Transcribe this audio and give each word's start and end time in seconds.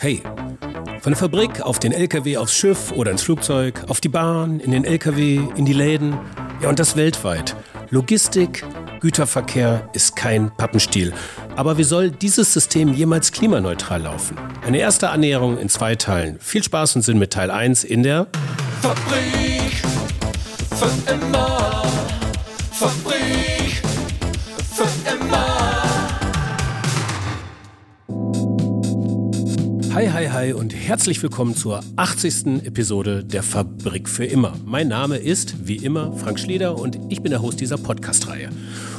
Hey, 0.00 0.22
von 1.00 1.10
der 1.10 1.16
Fabrik 1.16 1.60
auf 1.60 1.80
den 1.80 1.90
LKW 1.90 2.36
aufs 2.36 2.54
Schiff 2.54 2.92
oder 2.92 3.10
ins 3.10 3.22
Flugzeug, 3.22 3.82
auf 3.88 4.00
die 4.00 4.08
Bahn, 4.08 4.60
in 4.60 4.70
den 4.70 4.84
LKW, 4.84 5.40
in 5.56 5.64
die 5.64 5.72
Läden. 5.72 6.16
Ja, 6.62 6.68
und 6.68 6.78
das 6.78 6.94
weltweit. 6.94 7.56
Logistik, 7.90 8.64
Güterverkehr 9.00 9.88
ist 9.94 10.14
kein 10.14 10.52
Pappenstiel. 10.56 11.12
Aber 11.56 11.78
wie 11.78 11.82
soll 11.82 12.12
dieses 12.12 12.52
System 12.52 12.94
jemals 12.94 13.32
klimaneutral 13.32 14.02
laufen? 14.02 14.36
Eine 14.64 14.78
erste 14.78 15.10
Annäherung 15.10 15.58
in 15.58 15.68
zwei 15.68 15.96
Teilen. 15.96 16.38
Viel 16.38 16.62
Spaß 16.62 16.94
und 16.94 17.02
Sinn 17.02 17.18
mit 17.18 17.32
Teil 17.32 17.50
1 17.50 17.82
in 17.82 18.04
der 18.04 18.28
Fabrik 18.80 19.82
für 20.76 21.12
immer. 21.12 21.82
Fabrik 22.70 23.37
Hi, 29.94 30.06
hi, 30.06 30.28
hi 30.28 30.52
und 30.52 30.74
herzlich 30.74 31.22
willkommen 31.22 31.56
zur 31.56 31.80
80. 31.96 32.66
Episode 32.66 33.24
der 33.24 33.42
Fabrik 33.42 34.08
für 34.08 34.26
immer. 34.26 34.52
Mein 34.66 34.88
Name 34.88 35.16
ist, 35.16 35.66
wie 35.66 35.76
immer, 35.76 36.12
Frank 36.12 36.38
Schlieder 36.38 36.78
und 36.78 36.98
ich 37.08 37.22
bin 37.22 37.30
der 37.30 37.40
Host 37.40 37.60
dieser 37.60 37.78
Podcast-Reihe. 37.78 38.50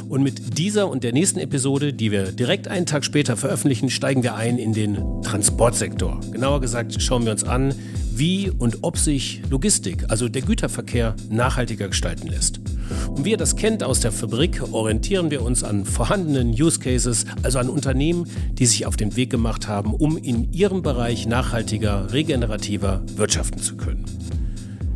Und 0.08 0.24
mit 0.24 0.58
dieser 0.58 0.90
und 0.90 1.04
der 1.04 1.12
nächsten 1.12 1.38
Episode, 1.38 1.92
die 1.92 2.10
wir 2.10 2.32
direkt 2.32 2.66
einen 2.66 2.86
Tag 2.86 3.04
später 3.04 3.36
veröffentlichen, 3.36 3.88
steigen 3.88 4.24
wir 4.24 4.34
ein 4.34 4.58
in 4.58 4.72
den 4.72 5.22
Transportsektor. 5.22 6.20
Genauer 6.32 6.60
gesagt 6.60 7.00
schauen 7.00 7.24
wir 7.24 7.32
uns 7.32 7.44
an, 7.44 7.72
wie 8.12 8.50
und 8.50 8.78
ob 8.82 8.98
sich 8.98 9.42
Logistik, 9.50 10.04
also 10.08 10.28
der 10.28 10.42
Güterverkehr, 10.42 11.14
nachhaltiger 11.28 11.88
gestalten 11.88 12.28
lässt. 12.28 12.60
Und 13.08 13.24
wie 13.24 13.30
ihr 13.30 13.36
das 13.36 13.56
kennt 13.56 13.82
aus 13.82 14.00
der 14.00 14.12
Fabrik, 14.12 14.62
orientieren 14.72 15.30
wir 15.30 15.42
uns 15.42 15.62
an 15.62 15.84
vorhandenen 15.84 16.50
Use 16.50 16.80
Cases, 16.80 17.24
also 17.42 17.58
an 17.58 17.68
Unternehmen, 17.68 18.26
die 18.52 18.66
sich 18.66 18.86
auf 18.86 18.96
den 18.96 19.16
Weg 19.16 19.30
gemacht 19.30 19.68
haben, 19.68 19.94
um 19.94 20.16
in 20.16 20.52
ihrem 20.52 20.82
Bereich 20.82 21.26
nachhaltiger, 21.26 22.12
regenerativer 22.12 23.02
wirtschaften 23.16 23.60
zu 23.60 23.76
können. 23.76 24.04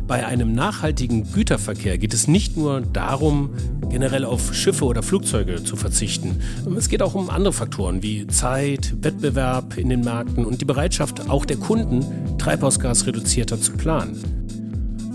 Bei 0.07 0.27
einem 0.27 0.53
nachhaltigen 0.53 1.31
Güterverkehr 1.31 1.97
geht 1.97 2.13
es 2.13 2.27
nicht 2.27 2.57
nur 2.57 2.81
darum, 2.81 3.49
generell 3.89 4.23
auf 4.23 4.53
Schiffe 4.53 4.85
oder 4.85 5.01
Flugzeuge 5.01 5.63
zu 5.63 5.75
verzichten. 5.75 6.41
Es 6.77 6.89
geht 6.89 7.01
auch 7.01 7.15
um 7.15 7.31
andere 7.31 7.53
Faktoren 7.53 8.03
wie 8.03 8.27
Zeit, 8.27 8.93
Wettbewerb 9.01 9.77
in 9.77 9.89
den 9.89 10.01
Märkten 10.01 10.45
und 10.45 10.61
die 10.61 10.65
Bereitschaft 10.65 11.27
auch 11.27 11.43
der 11.43 11.57
Kunden, 11.57 12.05
treibhausgasreduzierter 12.37 13.59
zu 13.59 13.71
planen. 13.73 14.44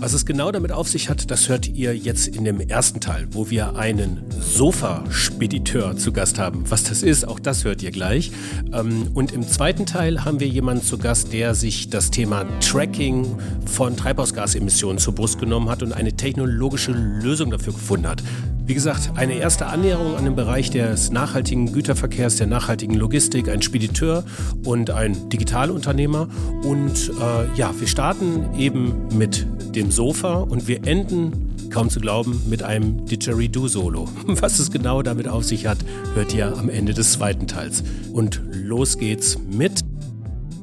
Was 0.01 0.13
es 0.13 0.25
genau 0.25 0.51
damit 0.51 0.71
auf 0.71 0.89
sich 0.89 1.11
hat, 1.11 1.29
das 1.29 1.47
hört 1.47 1.67
ihr 1.67 1.95
jetzt 1.95 2.27
in 2.27 2.43
dem 2.43 2.59
ersten 2.59 2.99
Teil, 3.01 3.27
wo 3.33 3.51
wir 3.51 3.75
einen 3.75 4.23
Sofa-Spediteur 4.31 5.95
zu 5.95 6.11
Gast 6.11 6.39
haben. 6.39 6.63
Was 6.71 6.83
das 6.85 7.03
ist, 7.03 7.27
auch 7.27 7.39
das 7.39 7.65
hört 7.65 7.83
ihr 7.83 7.91
gleich. 7.91 8.31
Ähm, 8.73 9.09
und 9.13 9.31
im 9.31 9.47
zweiten 9.47 9.85
Teil 9.85 10.25
haben 10.25 10.39
wir 10.39 10.47
jemanden 10.47 10.83
zu 10.83 10.97
Gast, 10.97 11.33
der 11.33 11.53
sich 11.53 11.91
das 11.91 12.09
Thema 12.09 12.45
Tracking 12.61 13.27
von 13.67 13.95
Treibhausgasemissionen 13.95 14.97
zur 14.97 15.13
Brust 15.13 15.37
genommen 15.37 15.69
hat 15.69 15.83
und 15.83 15.93
eine 15.93 16.13
technologische 16.13 16.93
Lösung 16.93 17.51
dafür 17.51 17.73
gefunden 17.73 18.07
hat. 18.07 18.23
Wie 18.65 18.73
gesagt, 18.73 19.11
eine 19.15 19.33
erste 19.33 19.65
Annäherung 19.65 20.15
an 20.15 20.23
den 20.23 20.35
Bereich 20.35 20.69
des 20.69 21.11
nachhaltigen 21.11 21.73
Güterverkehrs, 21.73 22.35
der 22.37 22.47
nachhaltigen 22.47 22.95
Logistik, 22.95 23.49
ein 23.49 23.61
Spediteur 23.61 24.23
und 24.65 24.91
ein 24.91 25.29
Digitalunternehmer. 25.29 26.29
Und 26.63 27.11
äh, 27.19 27.57
ja, 27.57 27.73
wir 27.77 27.87
starten 27.87 28.53
eben 28.57 29.07
mit 29.13 29.47
dem 29.75 29.91
Sofa 29.91 30.35
und 30.35 30.67
wir 30.67 30.85
enden, 30.85 31.69
kaum 31.71 31.89
zu 31.89 31.99
glauben, 31.99 32.41
mit 32.49 32.63
einem 32.63 33.05
Didgeridoo-Solo. 33.05 34.07
Was 34.25 34.59
es 34.59 34.71
genau 34.71 35.01
damit 35.01 35.27
auf 35.27 35.43
sich 35.43 35.65
hat, 35.65 35.79
hört 36.13 36.33
ihr 36.33 36.55
am 36.57 36.69
Ende 36.69 36.93
des 36.93 37.13
zweiten 37.13 37.47
Teils. 37.47 37.83
Und 38.13 38.41
los 38.53 38.97
geht's 38.97 39.37
mit 39.49 39.81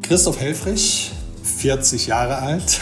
Christoph 0.03 0.41
Helfrich, 0.41 1.13
40 1.43 2.07
Jahre 2.07 2.39
alt, 2.39 2.81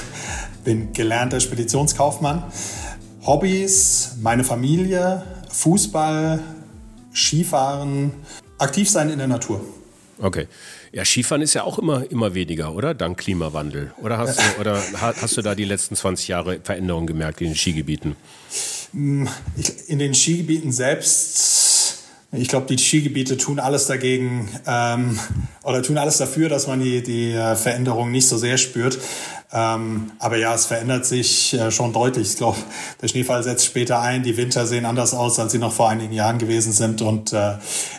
bin 0.64 0.92
gelernter 0.92 1.40
Speditionskaufmann. 1.40 2.44
Hobbys, 3.26 4.05
meine 4.20 4.44
Familie, 4.44 5.22
Fußball, 5.50 6.42
Skifahren, 7.14 8.12
aktiv 8.58 8.88
sein 8.88 9.10
in 9.10 9.18
der 9.18 9.28
Natur. 9.28 9.60
Okay. 10.18 10.48
Ja, 10.92 11.04
Skifahren 11.04 11.42
ist 11.42 11.54
ja 11.54 11.62
auch 11.64 11.78
immer, 11.78 12.10
immer 12.10 12.34
weniger, 12.34 12.74
oder? 12.74 12.94
Dank 12.94 13.18
Klimawandel. 13.18 13.92
Oder 14.02 14.18
hast, 14.18 14.38
du, 14.38 14.42
oder 14.60 14.82
hast 14.92 15.36
du 15.36 15.42
da 15.42 15.54
die 15.54 15.64
letzten 15.64 15.94
20 15.94 16.28
Jahre 16.28 16.60
Veränderungen 16.62 17.06
gemerkt 17.06 17.40
in 17.40 17.48
den 17.48 17.56
Skigebieten? 17.56 18.16
In 18.92 19.98
den 19.98 20.14
Skigebieten 20.14 20.72
selbst, 20.72 21.75
ich 22.36 22.48
glaube, 22.48 22.66
die 22.66 22.78
Skigebiete 22.78 23.36
tun 23.36 23.58
alles 23.58 23.86
dagegen 23.86 24.48
ähm, 24.66 25.18
oder 25.62 25.82
tun 25.82 25.98
alles 25.98 26.18
dafür, 26.18 26.48
dass 26.48 26.66
man 26.66 26.80
die, 26.80 27.02
die 27.02 27.32
äh, 27.32 27.56
Veränderung 27.56 28.10
nicht 28.10 28.28
so 28.28 28.36
sehr 28.36 28.58
spürt. 28.58 28.98
Ähm, 29.52 30.12
aber 30.18 30.36
ja, 30.36 30.54
es 30.54 30.66
verändert 30.66 31.06
sich 31.06 31.54
äh, 31.54 31.70
schon 31.70 31.92
deutlich. 31.92 32.30
Ich 32.30 32.36
glaube, 32.36 32.58
der 33.00 33.08
Schneefall 33.08 33.42
setzt 33.42 33.64
später 33.64 34.00
ein, 34.00 34.22
die 34.22 34.36
Winter 34.36 34.66
sehen 34.66 34.84
anders 34.84 35.14
aus, 35.14 35.38
als 35.38 35.52
sie 35.52 35.58
noch 35.58 35.72
vor 35.72 35.88
einigen 35.88 36.12
Jahren 36.12 36.38
gewesen 36.38 36.72
sind. 36.72 37.00
Und 37.00 37.32
äh, 37.32 37.54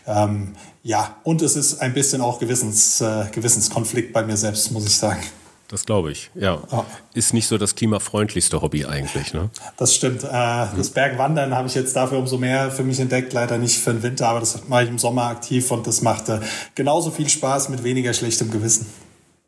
ähm, 0.06 0.54
ja, 0.84 1.18
und 1.24 1.42
es 1.42 1.56
ist 1.56 1.82
ein 1.82 1.94
bisschen 1.94 2.22
auch 2.22 2.40
Gewissens, 2.40 3.02
äh, 3.02 3.26
Gewissenskonflikt 3.32 4.14
bei 4.14 4.24
mir 4.24 4.38
selbst, 4.38 4.72
muss 4.72 4.86
ich 4.86 4.96
sagen. 4.96 5.22
Das 5.68 5.86
glaube 5.86 6.12
ich, 6.12 6.32
ja. 6.34 6.64
ja. 6.72 6.86
Ist 7.14 7.34
nicht 7.34 7.48
so 7.48 7.58
das 7.58 7.76
klimafreundlichste 7.76 8.62
Hobby 8.62 8.86
eigentlich, 8.86 9.34
ne? 9.34 9.50
Das 9.76 9.94
stimmt. 9.94 10.24
Äh, 10.24 10.30
das 10.30 10.92
Bergwandern 10.92 11.54
habe 11.54 11.68
ich 11.68 11.76
jetzt 11.76 11.96
dafür 11.96 12.20
umso 12.20 12.38
mehr 12.38 12.72
für 12.72 12.84
mich 12.84 13.02
entdeckt. 13.02 13.34
Leider 13.34 13.58
nicht 13.58 13.78
für 13.78 13.92
den 13.92 14.02
Winter, 14.02 14.30
aber 14.30 14.40
das 14.40 14.68
mache 14.70 14.84
ich 14.84 14.90
im 14.90 14.98
Sommer 14.98 15.24
aktiv 15.24 15.70
und 15.72 15.86
das 15.86 16.02
macht 16.02 16.30
äh, 16.30 16.40
genauso 16.76 17.12
viel 17.12 17.28
Spaß 17.28 17.68
mit 17.68 17.84
weniger 17.84 18.14
schlechtem 18.14 18.50
Gewissen. 18.50 18.88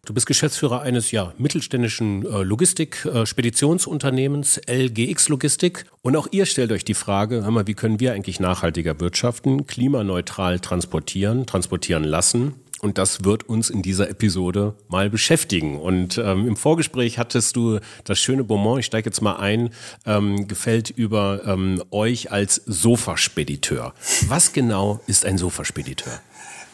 Du 0.09 0.13
bist 0.13 0.25
Geschäftsführer 0.25 0.81
eines 0.81 1.11
ja, 1.11 1.33
mittelständischen 1.37 2.25
äh, 2.25 2.41
Logistik-Speditionsunternehmens, 2.41 4.59
LGX 4.67 5.29
Logistik. 5.29 5.85
Und 6.01 6.15
auch 6.15 6.27
ihr 6.31 6.47
stellt 6.47 6.71
euch 6.71 6.83
die 6.83 6.95
Frage, 6.95 7.43
hör 7.43 7.51
mal, 7.51 7.67
wie 7.67 7.75
können 7.75 7.99
wir 7.99 8.13
eigentlich 8.13 8.39
nachhaltiger 8.39 8.99
wirtschaften, 8.99 9.67
klimaneutral 9.67 10.59
transportieren, 10.59 11.45
transportieren 11.45 12.03
lassen? 12.03 12.55
Und 12.81 12.97
das 12.97 13.23
wird 13.23 13.47
uns 13.49 13.69
in 13.69 13.81
dieser 13.81 14.09
Episode 14.09 14.75
mal 14.87 15.09
beschäftigen. 15.09 15.79
Und 15.79 16.17
ähm, 16.17 16.47
im 16.47 16.55
Vorgespräch 16.55 17.17
hattest 17.17 17.55
du 17.55 17.79
das 18.05 18.19
schöne 18.19 18.43
Bonbon, 18.43 18.79
ich 18.79 18.85
steige 18.85 19.09
jetzt 19.09 19.21
mal 19.21 19.35
ein, 19.35 19.71
ähm, 20.05 20.47
gefällt 20.47 20.89
über 20.89 21.41
ähm, 21.45 21.83
euch 21.91 22.31
als 22.31 22.61
Sofaspediteur. 22.65 23.93
Was 24.27 24.53
genau 24.53 25.01
ist 25.07 25.25
ein 25.25 25.37
Sofaspediteur? 25.37 26.21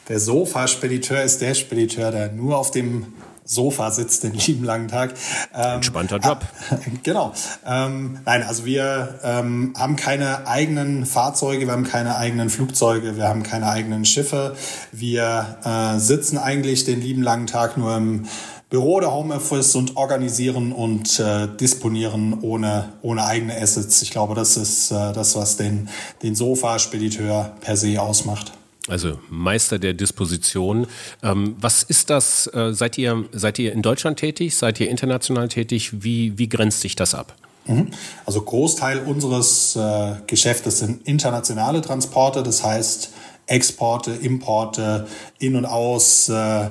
Der 0.07 0.19
Sofaspediteur 0.19 1.23
ist 1.23 1.41
der 1.41 1.55
Spediteur, 1.55 2.11
der 2.11 2.31
nur 2.31 2.57
auf 2.57 2.69
dem 2.69 3.07
Sofa 3.45 3.91
sitzt 3.91 4.23
den 4.23 4.33
lieben 4.33 4.63
langen 4.63 4.87
Tag. 4.87 5.13
Ähm, 5.53 5.75
Entspannter 5.75 6.17
Job. 6.17 6.39
Äh, 6.71 6.75
genau. 7.03 7.31
Ähm, 7.65 8.19
nein, 8.25 8.43
also 8.43 8.65
wir 8.65 9.19
ähm, 9.23 9.73
haben 9.77 9.95
keine 9.95 10.47
eigenen 10.47 11.05
Fahrzeuge, 11.05 11.67
wir 11.67 11.73
haben 11.73 11.83
keine 11.83 12.17
eigenen 12.17 12.49
Flugzeuge, 12.49 13.17
wir 13.17 13.27
haben 13.27 13.43
keine 13.43 13.69
eigenen 13.69 14.03
Schiffe. 14.03 14.55
Wir 14.91 15.57
äh, 15.63 15.99
sitzen 15.99 16.39
eigentlich 16.39 16.85
den 16.85 17.01
lieben 17.01 17.21
langen 17.21 17.45
Tag 17.45 17.77
nur 17.77 17.95
im 17.95 18.27
Büro 18.71 18.95
oder 18.95 19.13
Homeoffice 19.13 19.75
und 19.75 19.95
organisieren 19.95 20.71
und 20.71 21.19
äh, 21.19 21.47
disponieren 21.47 22.39
ohne, 22.41 22.93
ohne 23.03 23.25
eigene 23.25 23.55
Assets. 23.55 24.01
Ich 24.01 24.09
glaube, 24.09 24.33
das 24.33 24.57
ist 24.57 24.89
äh, 24.89 25.13
das, 25.13 25.35
was 25.35 25.55
den, 25.55 25.87
den 26.23 26.33
Sofa-Spediteur 26.33 27.53
per 27.61 27.77
se 27.77 28.01
ausmacht. 28.01 28.53
Also 28.87 29.19
Meister 29.29 29.79
der 29.79 29.93
Disposition. 29.93 30.85
Ähm, 31.23 31.55
was 31.59 31.81
ist 31.83 32.09
das? 32.11 32.47
Äh, 32.47 32.73
seid, 32.73 32.97
ihr, 32.97 33.25
seid 33.31 33.57
ihr 33.57 33.73
in 33.73 33.81
Deutschland 33.81 34.19
tätig? 34.19 34.55
Seid 34.55 34.79
ihr 34.79 34.89
international 34.89 35.47
tätig? 35.47 36.03
Wie, 36.03 36.37
wie 36.37 36.47
grenzt 36.47 36.81
sich 36.81 36.95
das 36.95 37.15
ab? 37.15 37.35
Mhm. 37.65 37.89
Also 38.25 38.41
Großteil 38.41 38.99
unseres 38.99 39.75
äh, 39.75 40.15
Geschäftes 40.27 40.79
sind 40.79 41.07
internationale 41.07 41.81
Transporte, 41.81 42.43
das 42.43 42.63
heißt 42.63 43.11
Exporte, 43.47 44.11
Importe 44.11 45.07
in 45.39 45.55
und 45.55 45.65
aus 45.65 46.29
äh, 46.29 46.33
äh 46.33 46.69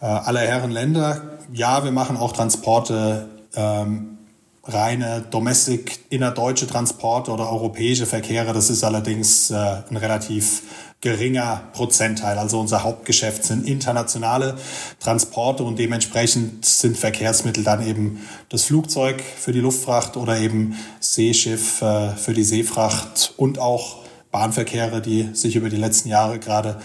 aller 0.00 0.40
Herren 0.40 0.72
Länder. 0.72 1.38
Ja, 1.52 1.84
wir 1.84 1.92
machen 1.92 2.16
auch 2.16 2.32
Transporte 2.32 3.28
ähm, 3.54 4.18
reine 4.64 5.24
domestic 5.30 6.00
innerdeutsche 6.10 6.66
Transporte 6.66 7.30
oder 7.30 7.50
europäische 7.50 8.06
Verkehre. 8.06 8.52
Das 8.52 8.70
ist 8.70 8.82
allerdings 8.82 9.50
äh, 9.50 9.54
ein 9.54 9.96
relativ 9.96 10.62
geringer 11.00 11.62
Prozentteil. 11.72 12.38
Also 12.38 12.58
unser 12.58 12.82
Hauptgeschäft 12.82 13.44
sind 13.44 13.66
internationale 13.66 14.56
Transporte 14.98 15.62
und 15.62 15.78
dementsprechend 15.78 16.64
sind 16.64 16.96
Verkehrsmittel 16.96 17.64
dann 17.64 17.86
eben 17.86 18.26
das 18.48 18.64
Flugzeug 18.64 19.22
für 19.22 19.52
die 19.52 19.60
Luftfracht 19.60 20.16
oder 20.16 20.38
eben 20.38 20.76
Seeschiff 21.00 21.82
äh, 21.82 22.10
für 22.10 22.32
die 22.32 22.44
Seefracht 22.44 23.34
und 23.36 23.58
auch 23.58 24.04
Bahnverkehre, 24.30 25.00
die 25.00 25.30
sich 25.34 25.56
über 25.56 25.68
die 25.68 25.76
letzten 25.76 26.08
Jahre 26.08 26.38
gerade 26.38 26.80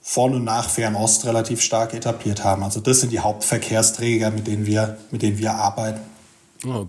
von 0.00 0.34
und 0.34 0.44
nach 0.44 0.68
Fernost 0.68 1.24
relativ 1.24 1.60
stark 1.60 1.94
etabliert 1.94 2.44
haben. 2.44 2.62
Also 2.62 2.80
das 2.80 3.00
sind 3.00 3.10
die 3.10 3.20
Hauptverkehrsträger, 3.20 4.30
mit 4.30 4.46
denen 4.46 4.66
wir, 4.66 4.98
mit 5.10 5.22
denen 5.22 5.38
wir 5.38 5.54
arbeiten. 5.54 6.00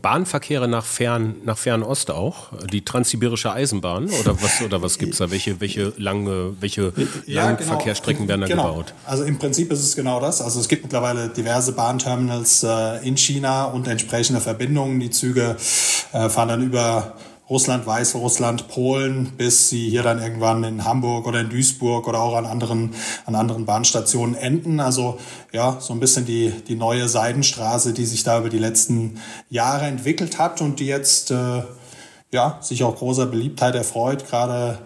Bahnverkehre 0.02 0.68
nach 0.68 0.86
Fern, 0.86 1.36
nach 1.44 1.58
Fernost 1.58 2.12
auch, 2.12 2.52
die 2.72 2.84
transsibirische 2.84 3.52
Eisenbahn 3.52 4.10
oder 4.22 4.42
was 4.42 4.62
oder 4.62 4.82
was 4.82 4.98
gibt's 4.98 5.18
da? 5.18 5.32
Welche 5.32 5.60
welche 5.62 5.94
lange 5.98 6.54
welche 6.60 6.94
Ja, 7.26 7.44
langen 7.46 7.58
genau. 7.58 7.70
Verkehrsstrecken 7.72 8.28
werden 8.28 8.42
da 8.42 8.48
genau. 8.48 8.68
gebaut? 8.68 8.94
Also 9.06 9.24
im 9.24 9.38
Prinzip 9.38 9.72
ist 9.72 9.84
es 9.84 9.96
genau 9.96 10.20
das. 10.20 10.42
Also 10.42 10.60
es 10.60 10.68
gibt 10.68 10.84
mittlerweile 10.84 11.30
diverse 11.30 11.74
Bahnterminals 11.74 12.64
äh, 12.64 13.08
in 13.08 13.18
China 13.18 13.66
und 13.66 13.88
entsprechende 13.88 14.42
Verbindungen. 14.42 15.00
Die 15.00 15.10
Züge 15.10 15.56
äh, 16.14 16.30
fahren 16.30 16.48
dann 16.50 16.64
über 16.64 17.14
Russland, 17.50 17.86
Weißrussland, 17.86 18.68
Polen, 18.68 19.34
bis 19.38 19.70
sie 19.70 19.90
hier 19.90 20.02
dann 20.02 20.20
irgendwann 20.20 20.64
in 20.64 20.84
Hamburg 20.84 21.28
oder 21.28 21.42
in 21.42 21.50
Duisburg 21.50 22.08
oder 22.08 22.20
auch 22.20 22.36
an 22.36 22.46
anderen, 22.46 22.96
an 23.26 23.36
anderen 23.36 23.66
Bahnstationen 23.66 24.34
enden. 24.34 24.80
Also 24.80 25.20
ja, 25.52 25.78
so 25.80 25.94
ein 25.94 26.00
bisschen 26.00 26.26
die, 26.26 26.52
die 26.68 26.76
neue 26.76 27.08
Seidenstraße, 27.08 27.94
die 27.94 28.06
sich 28.06 28.24
da 28.24 28.40
über 28.40 28.50
die 28.50 28.58
letzten 28.58 29.20
Jahre 29.50 29.86
entwickelt 29.86 30.40
hat 30.40 30.62
und 30.62 30.80
die 30.80 30.88
jetzt 30.88 31.30
äh, 31.30 31.62
ja, 32.32 32.58
sich 32.62 32.84
auch 32.84 32.96
großer 32.96 33.28
Beliebtheit 33.28 33.76
erfreut, 33.76 34.28
gerade 34.28 34.80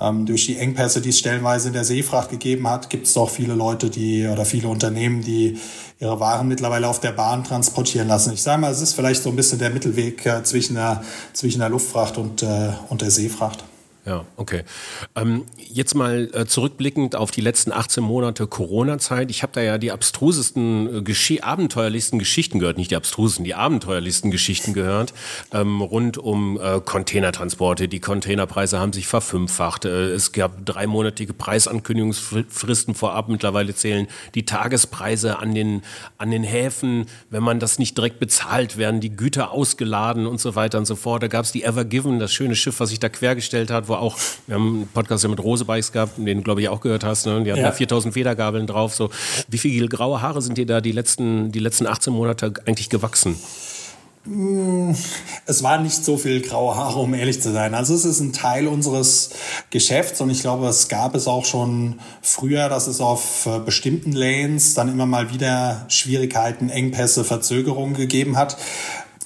ähm, 0.00 0.26
durch 0.26 0.46
die 0.46 0.56
Engpässe, 0.56 1.00
die 1.00 1.10
es 1.10 1.18
stellenweise 1.18 1.68
in 1.68 1.74
der 1.74 1.84
Seefracht 1.84 2.30
gegeben 2.30 2.68
hat, 2.68 2.90
gibt 2.90 3.06
es 3.06 3.14
doch 3.14 3.28
viele 3.28 3.54
Leute, 3.54 3.90
die 3.90 4.26
oder 4.26 4.44
viele 4.44 4.68
Unternehmen, 4.68 5.22
die 5.22 5.58
ihre 5.98 6.18
Waren 6.18 6.48
mittlerweile 6.48 6.88
auf 6.88 7.00
der 7.00 7.12
Bahn 7.12 7.44
transportieren 7.44 8.08
lassen. 8.08 8.32
Ich 8.32 8.42
sage 8.42 8.60
mal, 8.60 8.72
es 8.72 8.80
ist 8.80 8.94
vielleicht 8.94 9.22
so 9.22 9.30
ein 9.30 9.36
bisschen 9.36 9.58
der 9.58 9.70
Mittelweg 9.70 10.24
äh, 10.24 10.42
zwischen, 10.42 10.74
der, 10.74 11.04
zwischen 11.32 11.60
der 11.60 11.68
Luftfracht 11.68 12.16
und, 12.18 12.42
äh, 12.42 12.70
und 12.88 13.02
der 13.02 13.10
Seefracht. 13.10 13.64
Ja, 14.06 14.24
okay. 14.36 14.62
Ähm, 15.14 15.44
jetzt 15.58 15.94
mal 15.94 16.30
äh, 16.32 16.46
zurückblickend 16.46 17.14
auf 17.14 17.30
die 17.30 17.42
letzten 17.42 17.70
18 17.70 18.02
Monate 18.02 18.46
Corona-Zeit. 18.46 19.30
Ich 19.30 19.42
habe 19.42 19.52
da 19.52 19.60
ja 19.60 19.76
die 19.76 19.92
abstrusesten, 19.92 21.06
äh, 21.06 21.40
abenteuerlichsten 21.42 22.18
Geschichten 22.18 22.60
gehört, 22.60 22.78
nicht 22.78 22.90
die 22.92 22.96
abstrusesten, 22.96 23.44
die 23.44 23.54
abenteuerlichsten 23.54 24.30
Geschichten 24.30 24.72
gehört, 24.72 25.12
ähm, 25.52 25.82
rund 25.82 26.16
um 26.16 26.58
äh, 26.58 26.80
Containertransporte. 26.80 27.88
Die 27.88 28.00
Containerpreise 28.00 28.78
haben 28.78 28.94
sich 28.94 29.06
verfünffacht. 29.06 29.84
Äh, 29.84 30.12
es 30.12 30.32
gab 30.32 30.64
dreimonatige 30.64 31.34
Preisankündigungsfristen 31.34 32.94
vorab. 32.94 33.28
Mittlerweile 33.28 33.74
zählen 33.74 34.06
die 34.34 34.46
Tagespreise 34.46 35.38
an 35.38 35.54
den, 35.54 35.82
an 36.16 36.30
den 36.30 36.42
Häfen. 36.42 37.04
Wenn 37.28 37.42
man 37.42 37.60
das 37.60 37.78
nicht 37.78 37.98
direkt 37.98 38.18
bezahlt, 38.18 38.78
werden 38.78 39.00
die 39.00 39.14
Güter 39.14 39.50
ausgeladen 39.50 40.26
und 40.26 40.40
so 40.40 40.54
weiter 40.54 40.78
und 40.78 40.86
so 40.86 40.96
fort. 40.96 41.22
Da 41.22 41.28
gab 41.28 41.44
es 41.44 41.52
die 41.52 41.64
Ever 41.64 41.84
Given, 41.84 42.18
das 42.18 42.32
schöne 42.32 42.56
Schiff, 42.56 42.80
was 42.80 42.88
sich 42.88 42.98
da 42.98 43.10
quergestellt 43.10 43.70
hat, 43.70 43.89
wo 43.90 43.94
auch, 43.94 44.16
wir 44.46 44.54
haben 44.54 44.68
einen 44.76 44.88
Podcast 44.88 45.22
ja 45.24 45.28
mit 45.30 45.40
Rosebikes 45.40 45.92
gehabt, 45.92 46.16
den 46.16 46.38
du, 46.38 46.42
glaube 46.42 46.62
ich, 46.62 46.68
auch 46.68 46.80
gehört 46.80 47.04
hast. 47.04 47.26
Ne? 47.26 47.42
Die 47.44 47.50
hatten 47.52 47.60
Ja. 47.60 47.68
da 47.68 47.72
4000 47.72 48.14
Federgabeln 48.14 48.66
drauf. 48.66 48.94
So. 48.94 49.10
Wie 49.48 49.58
viele 49.58 49.88
graue 49.88 50.22
Haare 50.22 50.40
sind 50.40 50.56
dir 50.56 50.66
da 50.66 50.80
die 50.80 50.92
letzten, 50.92 51.52
die 51.52 51.58
letzten 51.58 51.86
18 51.86 52.12
Monate 52.12 52.52
eigentlich 52.66 52.88
gewachsen? 52.88 53.36
Es 55.46 55.62
waren 55.62 55.82
nicht 55.82 56.04
so 56.04 56.18
viel 56.18 56.42
graue 56.42 56.76
Haare, 56.76 56.98
um 57.00 57.14
ehrlich 57.14 57.40
zu 57.40 57.52
sein. 57.52 57.74
Also 57.74 57.94
es 57.94 58.04
ist 58.04 58.20
ein 58.20 58.34
Teil 58.34 58.66
unseres 58.68 59.30
Geschäfts 59.70 60.20
und 60.20 60.28
ich 60.28 60.42
glaube, 60.42 60.66
es 60.68 60.88
gab 60.88 61.14
es 61.14 61.26
auch 61.26 61.46
schon 61.46 61.98
früher, 62.20 62.68
dass 62.68 62.86
es 62.86 63.00
auf 63.00 63.46
äh, 63.46 63.58
bestimmten 63.60 64.12
Lanes 64.12 64.74
dann 64.74 64.90
immer 64.90 65.06
mal 65.06 65.32
wieder 65.32 65.86
Schwierigkeiten, 65.88 66.68
Engpässe, 66.68 67.24
Verzögerungen 67.24 67.94
gegeben 67.94 68.36
hat. 68.36 68.58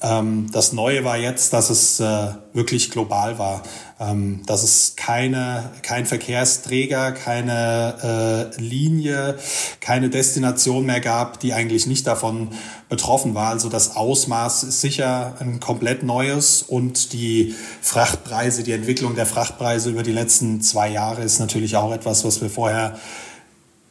Ähm, 0.00 0.46
das 0.52 0.72
Neue 0.72 1.04
war 1.04 1.16
jetzt, 1.16 1.52
dass 1.52 1.70
es 1.70 1.98
äh, 1.98 2.28
wirklich 2.52 2.90
global 2.92 3.36
war, 3.38 3.62
ähm, 4.00 4.42
dass 4.46 4.64
es 4.64 4.94
keine, 4.96 5.70
kein 5.82 6.04
Verkehrsträger, 6.04 7.12
keine 7.12 8.52
äh, 8.56 8.60
Linie, 8.60 9.38
keine 9.80 10.10
Destination 10.10 10.84
mehr 10.84 11.00
gab, 11.00 11.38
die 11.38 11.52
eigentlich 11.52 11.86
nicht 11.86 12.06
davon 12.06 12.48
betroffen 12.88 13.34
war. 13.34 13.50
Also 13.50 13.68
das 13.68 13.96
Ausmaß 13.96 14.64
ist 14.64 14.80
sicher 14.80 15.34
ein 15.38 15.60
komplett 15.60 16.02
neues 16.02 16.62
und 16.62 17.12
die 17.12 17.54
Frachtpreise, 17.82 18.64
die 18.64 18.72
Entwicklung 18.72 19.14
der 19.14 19.26
Frachtpreise 19.26 19.90
über 19.90 20.02
die 20.02 20.12
letzten 20.12 20.60
zwei 20.60 20.90
Jahre 20.90 21.22
ist 21.22 21.38
natürlich 21.38 21.76
auch 21.76 21.92
etwas, 21.92 22.24
was 22.24 22.40
wir 22.40 22.50
vorher 22.50 22.98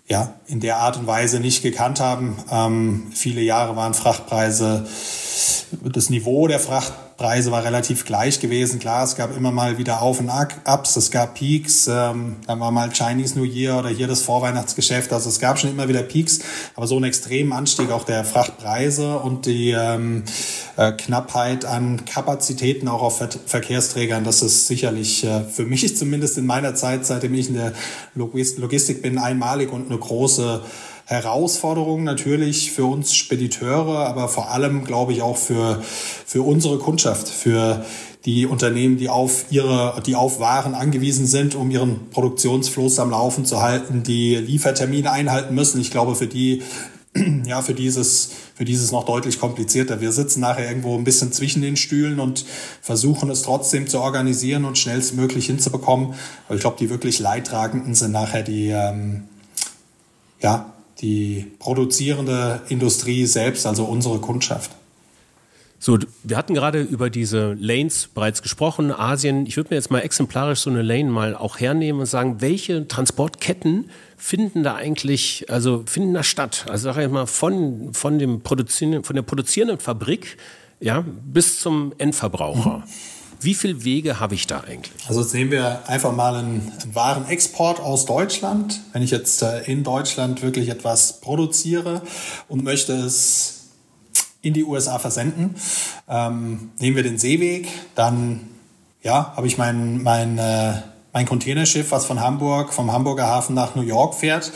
ja, 0.07 0.33
in 0.47 0.59
der 0.59 0.77
Art 0.77 0.97
und 0.97 1.07
Weise 1.07 1.39
nicht 1.39 1.63
gekannt 1.63 1.99
haben. 1.99 2.37
Ähm, 2.51 3.11
viele 3.13 3.41
Jahre 3.41 3.75
waren 3.75 3.93
Frachtpreise, 3.93 4.85
das 5.81 6.09
Niveau 6.09 6.47
der 6.47 6.59
Frachtpreise 6.59 7.51
war 7.51 7.63
relativ 7.63 8.05
gleich 8.05 8.39
gewesen. 8.39 8.79
Klar, 8.79 9.03
es 9.03 9.15
gab 9.15 9.35
immer 9.35 9.51
mal 9.51 9.77
wieder 9.77 10.01
Auf- 10.01 10.19
und 10.19 10.29
Ups, 10.29 10.95
es 10.95 11.11
gab 11.11 11.35
Peaks, 11.35 11.87
ähm, 11.87 12.37
dann 12.47 12.59
war 12.59 12.71
mal 12.71 12.91
Chinese 12.91 13.37
New 13.37 13.45
Year 13.45 13.77
oder 13.77 13.89
hier 13.89 14.07
das 14.07 14.21
Vorweihnachtsgeschäft. 14.21 15.11
Also 15.11 15.29
es 15.29 15.39
gab 15.39 15.59
schon 15.59 15.71
immer 15.71 15.87
wieder 15.87 16.03
Peaks, 16.03 16.39
aber 16.75 16.87
so 16.87 16.95
einen 16.95 17.05
extremen 17.05 17.53
Anstieg 17.53 17.91
auch 17.91 18.03
der 18.03 18.23
Frachtpreise 18.23 19.17
und 19.19 19.45
die 19.45 19.71
ähm, 19.71 20.23
äh, 20.77 20.91
Knappheit 20.91 21.65
an 21.65 22.05
Kapazitäten 22.05 22.87
auch 22.87 23.01
auf 23.01 23.17
Ver 23.17 23.29
Verkehrsträgern, 23.45 24.23
das 24.23 24.41
ist 24.41 24.67
sicherlich 24.67 25.23
äh, 25.23 25.43
für 25.43 25.65
mich 25.65 25.97
zumindest 25.97 26.37
in 26.37 26.45
meiner 26.45 26.75
Zeit, 26.75 27.05
seitdem 27.05 27.33
ich 27.33 27.49
in 27.49 27.55
der 27.55 27.73
Logis 28.15 28.57
Logistik 28.57 29.01
bin, 29.01 29.17
einmalig 29.17 29.71
und 29.71 29.89
eine 29.89 29.97
große 29.97 30.61
Herausforderung 31.05 32.03
natürlich 32.03 32.71
für 32.71 32.85
uns 32.85 33.13
Spediteure, 33.13 34.07
aber 34.07 34.29
vor 34.29 34.51
allem, 34.51 34.85
glaube 34.85 35.13
ich, 35.13 35.21
auch 35.21 35.37
für, 35.37 35.81
für 35.83 36.41
unsere 36.43 36.77
Kundschaft, 36.77 37.27
für 37.27 37.85
die 38.25 38.45
Unternehmen, 38.45 38.97
die 38.97 39.09
auf 39.09 39.45
ihre, 39.49 40.01
die 40.05 40.15
auf 40.15 40.39
Waren 40.39 40.75
angewiesen 40.75 41.27
sind, 41.27 41.55
um 41.55 41.69
ihren 41.71 42.09
Produktionsfluss 42.09 42.99
am 42.99 43.11
Laufen 43.11 43.45
zu 43.45 43.61
halten, 43.61 44.03
die 44.03 44.35
Liefertermine 44.35 45.11
einhalten 45.11 45.53
müssen. 45.53 45.81
Ich 45.81 45.91
glaube, 45.91 46.15
für 46.15 46.27
die, 46.27 46.61
ja, 47.45 47.61
für 47.61 47.73
dieses, 47.73 48.31
für 48.55 48.63
dieses 48.63 48.93
noch 48.93 49.03
deutlich 49.03 49.41
komplizierter. 49.41 49.99
Wir 49.99 50.13
sitzen 50.13 50.39
nachher 50.39 50.69
irgendwo 50.69 50.97
ein 50.97 51.03
bisschen 51.03 51.33
zwischen 51.33 51.61
den 51.61 51.75
Stühlen 51.75 52.21
und 52.21 52.45
versuchen 52.81 53.29
es 53.29 53.41
trotzdem 53.41 53.87
zu 53.87 53.99
organisieren 53.99 54.63
und 54.63 54.77
schnellstmöglich 54.77 55.47
hinzubekommen. 55.47 56.13
Aber 56.47 56.55
ich 56.55 56.61
glaube, 56.61 56.77
die 56.79 56.89
wirklich 56.89 57.19
Leidtragenden 57.19 57.93
sind 57.93 58.13
nachher 58.13 58.43
die, 58.43 58.69
ähm, 58.69 59.25
ja, 60.41 60.72
die 61.03 61.51
produzierende 61.59 62.61
Industrie 62.69 63.25
selbst, 63.25 63.67
also 63.67 63.83
unsere 63.83 64.19
Kundschaft. 64.19 64.71
So, 65.77 65.97
wir 66.23 66.37
hatten 66.37 66.53
gerade 66.53 66.81
über 66.81 67.09
diese 67.09 67.57
Lanes 67.59 68.07
bereits 68.07 68.41
gesprochen, 68.41 68.89
Asien. 68.89 69.45
Ich 69.45 69.57
würde 69.57 69.71
mir 69.71 69.75
jetzt 69.75 69.91
mal 69.91 69.99
exemplarisch 69.99 70.61
so 70.61 70.69
eine 70.69 70.81
Lane 70.81 71.09
mal 71.09 71.35
auch 71.35 71.59
hernehmen 71.59 71.99
und 71.99 72.05
sagen, 72.05 72.37
welche 72.39 72.87
Transportketten 72.87 73.89
finden 74.15 74.63
da 74.63 74.75
eigentlich, 74.75 75.45
also 75.49 75.83
finden 75.85 76.13
da 76.13 76.23
statt? 76.23 76.67
Also 76.69 76.85
sag 76.85 77.03
ich 77.03 77.11
mal 77.11 77.25
von, 77.25 77.93
von 77.93 78.17
dem 78.17 78.39
produzierenden, 78.39 79.03
von 79.03 79.17
der 79.17 79.23
produzierenden 79.23 79.77
Fabrik, 79.79 80.37
ja, 80.79 81.03
bis 81.25 81.59
zum 81.59 81.91
Endverbraucher. 81.97 82.77
Mhm. 82.77 82.83
Wie 83.43 83.53
viele 83.53 83.83
Wege 83.83 84.21
habe 84.21 84.35
ich 84.35 84.47
da 84.47 84.61
eigentlich? 84.61 85.07
Also 85.07 85.21
jetzt 85.21 85.33
nehmen 85.33 85.51
wir 85.51 85.89
einfach 85.89 86.15
mal 86.15 86.35
einen, 86.35 86.71
Warenexport 86.93 87.79
aus 87.79 88.05
Deutschland. 88.05 88.79
Wenn 88.93 89.01
ich 89.01 89.11
jetzt 89.11 89.41
äh, 89.41 89.63
in 89.63 89.83
Deutschland 89.83 90.41
wirklich 90.41 90.69
etwas 90.69 91.19
produziere 91.19 92.01
und 92.47 92.63
möchte 92.63 92.93
es 92.93 93.69
in 94.41 94.53
die 94.53 94.63
USA 94.63 94.97
versenden, 94.97 95.55
ähm, 96.07 96.71
nehmen 96.79 96.95
wir 96.95 97.03
den 97.03 97.17
Seeweg, 97.17 97.67
dann 97.95 98.47
ja, 99.01 99.33
habe 99.35 99.47
ich 99.47 99.57
mein, 99.57 100.01
mein 100.01 100.37
äh, 100.37 100.75
mein 101.13 101.27
Containerschiff, 101.27 101.91
was 101.91 102.07
von 102.07 102.19
Hamburg, 102.19 102.73
vom 102.73 102.91
Hamburger 102.91 103.27
Hafen 103.27 103.53
nach 103.53 103.75
New 103.75 103.83
York 103.83 104.15
fährt. 104.15 104.51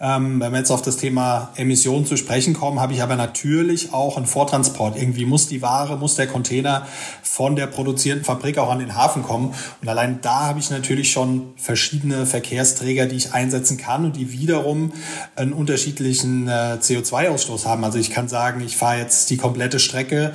Ähm, 0.00 0.40
wenn 0.40 0.50
wir 0.50 0.58
jetzt 0.58 0.72
auf 0.72 0.82
das 0.82 0.96
Thema 0.96 1.50
Emissionen 1.54 2.04
zu 2.04 2.16
sprechen 2.16 2.52
kommen, 2.52 2.80
habe 2.80 2.92
ich 2.92 3.02
aber 3.02 3.14
natürlich 3.14 3.94
auch 3.94 4.16
einen 4.16 4.26
Vortransport. 4.26 4.96
Irgendwie 5.00 5.24
muss 5.24 5.46
die 5.46 5.62
Ware, 5.62 5.96
muss 5.96 6.16
der 6.16 6.26
Container 6.26 6.84
von 7.22 7.54
der 7.54 7.68
produzierenden 7.68 8.24
Fabrik 8.24 8.58
auch 8.58 8.70
an 8.70 8.80
den 8.80 8.96
Hafen 8.96 9.22
kommen. 9.22 9.54
Und 9.80 9.88
allein 9.88 10.20
da 10.20 10.46
habe 10.46 10.58
ich 10.58 10.70
natürlich 10.70 11.12
schon 11.12 11.52
verschiedene 11.56 12.26
Verkehrsträger, 12.26 13.06
die 13.06 13.14
ich 13.14 13.32
einsetzen 13.32 13.76
kann 13.76 14.04
und 14.04 14.16
die 14.16 14.32
wiederum 14.32 14.92
einen 15.36 15.52
unterschiedlichen 15.52 16.48
äh, 16.48 16.78
CO2-Ausstoß 16.80 17.66
haben. 17.66 17.84
Also 17.84 17.98
ich 17.98 18.10
kann 18.10 18.28
sagen, 18.28 18.60
ich 18.62 18.76
fahre 18.76 18.98
jetzt 18.98 19.30
die 19.30 19.36
komplette 19.36 19.78
Strecke. 19.78 20.34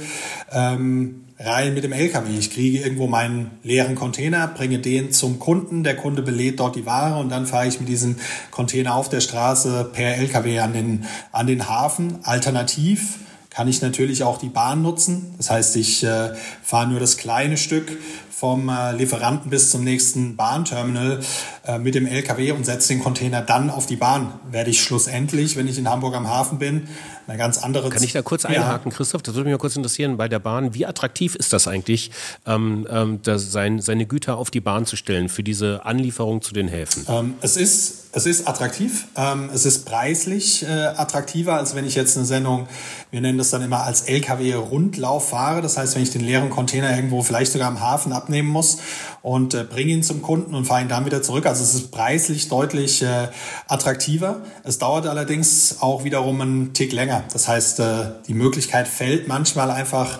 Ähm, 0.54 1.25
rein 1.40 1.74
mit 1.74 1.84
dem 1.84 1.92
LKW. 1.92 2.38
Ich 2.38 2.52
kriege 2.52 2.80
irgendwo 2.80 3.08
meinen 3.08 3.52
leeren 3.64 3.96
Container, 3.96 4.48
bringe 4.48 4.80
den 4.80 5.12
zum 5.12 5.40
Kunden, 5.40 5.84
der 5.84 5.96
Kunde 5.96 6.22
belädt 6.22 6.60
dort 6.60 6.76
die 6.76 6.86
Ware 6.86 7.20
und 7.20 7.30
dann 7.30 7.46
fahre 7.46 7.68
ich 7.68 7.80
mit 7.80 7.90
diesem 7.90 8.16
Container 8.52 8.96
auf 8.96 9.10
der 9.10 9.22
Straße 9.22 9.90
per 9.92 10.16
LKW 10.16 10.60
an 10.60 10.74
den, 10.74 11.06
an 11.32 11.48
den 11.48 11.68
Hafen. 11.68 12.20
Alternativ 12.24 13.20
kann 13.50 13.68
ich 13.68 13.82
natürlich 13.82 14.24
auch 14.24 14.38
die 14.38 14.50
Bahn 14.50 14.82
nutzen. 14.82 15.34
Das 15.38 15.50
heißt, 15.50 15.78
ich 15.78 16.04
äh, 16.04 16.34
fahre 16.62 16.90
nur 16.90 17.00
das 17.00 17.18
kleine 17.18 17.56
Stück 17.56 17.98
vom 18.38 18.68
äh, 18.68 18.92
Lieferanten 18.92 19.50
bis 19.50 19.72
zum 19.72 19.86
nächsten 19.86 20.36
Bahnterminal 20.36 21.22
äh, 21.66 21.80
mit 21.80 21.96
dem 21.96 22.06
LKW 22.06 22.52
und 22.52 22.66
setze 22.66 22.90
den 22.90 23.02
Container 23.02 23.42
dann 23.42 23.70
auf 23.70 23.86
die 23.86 23.96
Bahn. 23.96 24.34
Werde 24.52 24.72
ich 24.72 24.82
schlussendlich, 24.82 25.56
wenn 25.56 25.70
ich 25.70 25.78
in 25.78 25.90
Hamburg 25.90 26.16
am 26.16 26.28
Hafen 26.28 26.60
bin, 26.60 26.90
eine 27.28 27.38
ganz 27.38 27.60
andere. 27.60 27.90
Kann 27.90 28.04
ich 28.04 28.12
da 28.12 28.22
kurz 28.22 28.44
einhaken, 28.44 28.92
ja. 28.92 28.98
Christoph? 28.98 29.22
Das 29.22 29.36
würde 29.36 29.50
mich 29.50 29.54
mal 29.54 29.62
kurz 29.62 29.78
interessieren. 29.78 30.18
Bei 30.18 30.28
der 30.28 30.40
Bahn, 30.40 30.74
wie 30.74 30.86
attraktiv 30.86 31.36
ist 31.36 31.54
das 31.54 31.68
eigentlich, 31.70 32.12
ähm, 32.46 32.86
ähm, 32.90 33.20
das, 33.24 33.54
sein, 33.54 33.80
seine 33.80 34.06
Güter 34.06 34.38
auf 34.38 34.52
die 34.52 34.62
Bahn 34.62 34.86
zu 34.86 34.98
stellen 34.98 35.30
für 35.30 35.42
diese 35.42 35.86
Anlieferung 35.86 36.42
zu 36.42 36.54
den 36.54 36.68
Häfen? 36.68 37.06
Ähm, 37.08 37.36
es 37.40 37.56
ist 37.56 38.06
es 38.16 38.26
ist 38.26 38.48
attraktiv. 38.48 39.08
Ähm, 39.18 39.50
es 39.54 39.66
ist 39.66 39.86
preislich 39.86 40.64
äh, 40.64 40.68
attraktiver, 40.68 41.56
als 41.56 41.76
wenn 41.76 41.86
ich 41.86 41.96
jetzt 41.96 42.16
eine 42.16 42.26
Sendung, 42.26 42.66
wir 43.12 43.20
nennen 43.20 43.38
das 43.38 43.50
dann 43.50 43.62
immer 43.62 43.84
als 43.84 44.04
LKW-Rundlauf 44.04 45.30
fahre. 45.30 45.62
Das 45.62 45.76
heißt, 45.76 45.96
wenn 45.96 46.04
ich 46.04 46.12
den 46.12 46.22
leeren 46.22 46.50
Container 46.50 46.96
irgendwo 46.96 47.24
vielleicht 47.24 47.52
sogar 47.52 47.68
am 47.68 47.82
Hafen 47.82 48.14
abnehmen 48.26 48.50
muss 48.50 48.80
und 49.22 49.54
äh, 49.54 49.64
bringe 49.64 49.92
ihn 49.92 50.04
zum 50.04 50.22
Kunden 50.22 50.56
und 50.56 50.66
fahre 50.66 50.82
ihn 50.82 50.90
dann 50.90 51.06
wieder 51.06 51.22
zurück. 51.22 51.46
Also 51.46 51.64
es 51.64 51.76
ist 51.76 51.92
preislich 51.92 52.50
deutlich 52.50 53.04
äh, 53.04 53.28
attraktiver. 53.68 54.42
Es 54.64 54.80
dauert 54.80 55.06
allerdings 55.06 55.78
auch 55.82 56.04
wiederum 56.04 56.42
einen 56.42 56.74
Tick 56.74 56.92
länger. 56.92 57.24
Das 57.32 57.48
heißt, 57.48 57.80
äh, 57.80 58.06
die 58.28 58.34
Möglichkeit 58.34 58.88
fällt 58.88 59.28
manchmal 59.28 59.70
einfach, 59.70 60.20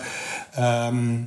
ähm, 0.56 1.26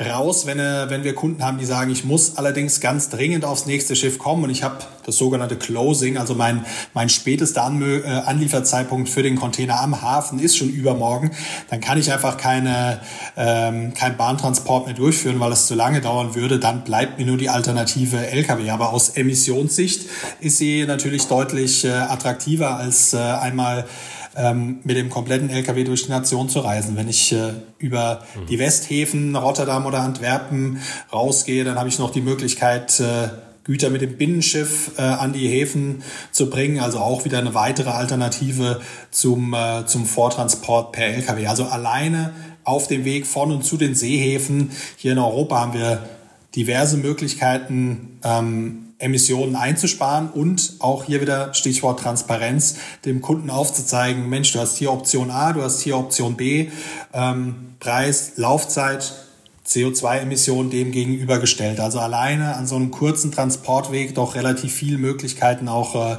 raus, 0.00 0.46
wenn, 0.46 0.58
äh, 0.58 0.86
wenn 0.88 1.04
wir 1.04 1.14
Kunden 1.14 1.44
haben, 1.44 1.58
die 1.58 1.66
sagen, 1.66 1.90
ich 1.90 2.04
muss 2.04 2.38
allerdings 2.38 2.80
ganz 2.80 3.10
dringend 3.10 3.44
aufs 3.44 3.66
nächste 3.66 3.96
Schiff 3.96 4.18
kommen 4.18 4.44
und 4.44 4.50
ich 4.50 4.62
habe 4.62 4.78
das 5.04 5.16
sogenannte 5.16 5.56
Closing, 5.56 6.16
also 6.16 6.34
mein, 6.34 6.64
mein 6.94 7.10
spätester 7.10 7.64
Anmö 7.64 7.98
äh, 7.98 8.08
Anlieferzeitpunkt 8.08 9.10
für 9.10 9.22
den 9.22 9.36
Container 9.36 9.80
am 9.80 10.00
Hafen 10.00 10.38
ist 10.38 10.56
schon 10.56 10.70
übermorgen, 10.70 11.32
dann 11.68 11.82
kann 11.82 11.98
ich 11.98 12.10
einfach 12.10 12.38
keine, 12.38 13.00
ähm, 13.36 13.92
kein 13.92 14.16
Bahntransport 14.16 14.86
mehr 14.86 14.94
durchführen, 14.94 15.38
weil 15.38 15.52
es 15.52 15.66
zu 15.66 15.74
lange 15.74 16.00
dauern 16.00 16.34
würde. 16.34 16.58
Dann 16.58 16.84
bleibt 16.84 17.18
mir 17.18 17.26
nur 17.26 17.36
die 17.36 17.50
Alternative 17.50 18.26
Lkw. 18.26 18.70
Aber 18.70 18.90
aus 18.94 19.10
Emissionssicht 19.10 20.08
ist 20.40 20.56
sie 20.56 20.86
natürlich 20.86 21.26
deutlich 21.26 21.84
äh, 21.84 21.90
attraktiver 21.90 22.76
als 22.76 23.12
äh, 23.12 23.18
einmal 23.18 23.84
ähm, 24.38 24.78
mit 24.84 24.96
dem 24.96 25.10
kompletten 25.10 25.50
LKW 25.50 25.84
durch 25.84 26.04
die 26.04 26.10
Nation 26.10 26.48
zu 26.48 26.60
reisen. 26.60 26.96
Wenn 26.96 27.08
ich 27.08 27.32
äh, 27.32 27.54
über 27.78 28.22
mhm. 28.34 28.46
die 28.46 28.58
Westhäfen, 28.58 29.34
Rotterdam 29.36 29.84
oder 29.84 30.00
Antwerpen 30.00 30.78
rausgehe, 31.12 31.64
dann 31.64 31.78
habe 31.78 31.88
ich 31.88 31.98
noch 31.98 32.10
die 32.10 32.20
Möglichkeit, 32.20 33.00
äh, 33.00 33.28
Güter 33.64 33.90
mit 33.90 34.00
dem 34.00 34.16
Binnenschiff 34.16 34.92
äh, 34.96 35.02
an 35.02 35.34
die 35.34 35.46
Häfen 35.46 36.02
zu 36.30 36.48
bringen. 36.48 36.80
Also 36.80 37.00
auch 37.00 37.26
wieder 37.26 37.38
eine 37.38 37.52
weitere 37.52 37.90
Alternative 37.90 38.80
zum, 39.10 39.52
äh, 39.52 39.84
zum 39.84 40.06
Vortransport 40.06 40.92
per 40.92 41.06
LKW. 41.06 41.46
Also 41.48 41.64
alleine 41.64 42.32
auf 42.64 42.86
dem 42.86 43.04
Weg 43.04 43.26
von 43.26 43.50
und 43.52 43.64
zu 43.64 43.76
den 43.76 43.94
Seehäfen 43.94 44.70
hier 44.96 45.12
in 45.12 45.18
Europa 45.18 45.60
haben 45.60 45.74
wir 45.74 46.06
diverse 46.54 46.96
Möglichkeiten, 46.96 48.20
ähm, 48.24 48.87
Emissionen 48.98 49.54
einzusparen 49.54 50.28
und 50.30 50.74
auch 50.80 51.04
hier 51.04 51.20
wieder 51.20 51.54
Stichwort 51.54 52.00
Transparenz, 52.00 52.76
dem 53.04 53.20
Kunden 53.20 53.50
aufzuzeigen, 53.50 54.28
Mensch, 54.28 54.52
du 54.52 54.58
hast 54.58 54.76
hier 54.76 54.92
Option 54.92 55.30
A, 55.30 55.52
du 55.52 55.62
hast 55.62 55.80
hier 55.80 55.96
Option 55.96 56.36
B, 56.36 56.68
ähm, 57.12 57.74
Preis, 57.78 58.32
Laufzeit, 58.36 59.12
CO2-Emissionen 59.66 60.70
dem 60.70 60.90
gegenübergestellt. 60.90 61.78
Also 61.78 62.00
alleine 62.00 62.56
an 62.56 62.66
so 62.66 62.76
einem 62.76 62.90
kurzen 62.90 63.30
Transportweg 63.30 64.14
doch 64.14 64.34
relativ 64.34 64.72
viele 64.72 64.98
Möglichkeiten 64.98 65.68
auch 65.68 65.94
äh, 65.94 66.16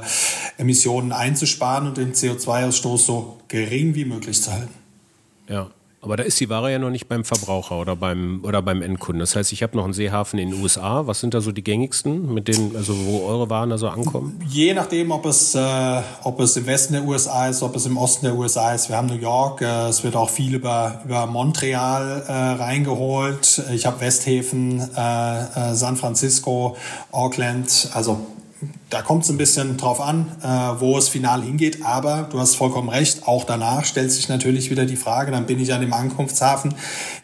Emissionen 0.56 1.12
einzusparen 1.12 1.88
und 1.88 1.96
den 1.96 2.14
CO2-Ausstoß 2.14 2.98
so 2.98 3.38
gering 3.48 3.94
wie 3.94 4.04
möglich 4.04 4.40
zu 4.40 4.52
halten. 4.52 4.74
Ja, 5.48 5.68
aber 6.02 6.16
da 6.16 6.22
ist 6.22 6.40
die 6.40 6.48
Ware 6.48 6.72
ja 6.72 6.78
noch 6.78 6.90
nicht 6.90 7.08
beim 7.08 7.24
Verbraucher 7.24 7.78
oder 7.78 7.94
beim, 7.94 8.42
oder 8.42 8.62
beim 8.62 8.80
Endkunden. 8.80 9.20
Das 9.20 9.36
heißt, 9.36 9.52
ich 9.52 9.62
habe 9.62 9.76
noch 9.76 9.84
einen 9.84 9.92
Seehafen 9.92 10.38
in 10.38 10.50
den 10.50 10.62
USA. 10.62 11.06
Was 11.06 11.20
sind 11.20 11.34
da 11.34 11.42
so 11.42 11.52
die 11.52 11.62
gängigsten, 11.62 12.32
mit 12.32 12.48
denen, 12.48 12.74
also 12.74 12.94
wo 13.04 13.26
eure 13.26 13.50
Waren 13.50 13.70
also 13.70 13.88
ankommen? 13.88 14.40
Je 14.48 14.72
nachdem, 14.72 15.10
ob 15.10 15.26
es, 15.26 15.54
äh, 15.54 16.02
ob 16.24 16.40
es 16.40 16.56
im 16.56 16.66
Westen 16.66 16.94
der 16.94 17.04
USA 17.04 17.48
ist, 17.48 17.62
ob 17.62 17.76
es 17.76 17.84
im 17.84 17.98
Osten 17.98 18.24
der 18.24 18.34
USA 18.34 18.72
ist. 18.72 18.88
Wir 18.88 18.96
haben 18.96 19.08
New 19.08 19.20
York, 19.20 19.60
äh, 19.60 19.88
es 19.88 20.02
wird 20.02 20.16
auch 20.16 20.30
viel 20.30 20.54
über, 20.54 21.02
über 21.04 21.26
Montreal 21.26 22.24
äh, 22.26 22.32
reingeholt. 22.32 23.62
Ich 23.72 23.84
habe 23.84 24.00
Westhäfen, 24.00 24.80
äh, 24.96 25.40
äh, 25.70 25.74
San 25.74 25.96
Francisco, 25.96 26.76
Auckland, 27.12 27.90
also 27.92 28.20
da 28.90 29.02
kommt 29.02 29.24
es 29.24 29.30
ein 29.30 29.38
bisschen 29.38 29.76
drauf 29.76 30.00
an, 30.00 30.26
äh, 30.42 30.80
wo 30.80 30.98
es 30.98 31.08
final 31.08 31.42
hingeht. 31.42 31.84
Aber 31.84 32.28
du 32.30 32.38
hast 32.38 32.56
vollkommen 32.56 32.88
recht, 32.88 33.26
auch 33.26 33.44
danach 33.44 33.84
stellt 33.84 34.12
sich 34.12 34.28
natürlich 34.28 34.70
wieder 34.70 34.84
die 34.84 34.96
Frage, 34.96 35.32
dann 35.32 35.46
bin 35.46 35.58
ich 35.60 35.72
an 35.72 35.80
dem 35.80 35.92
Ankunftshafen, 35.92 36.74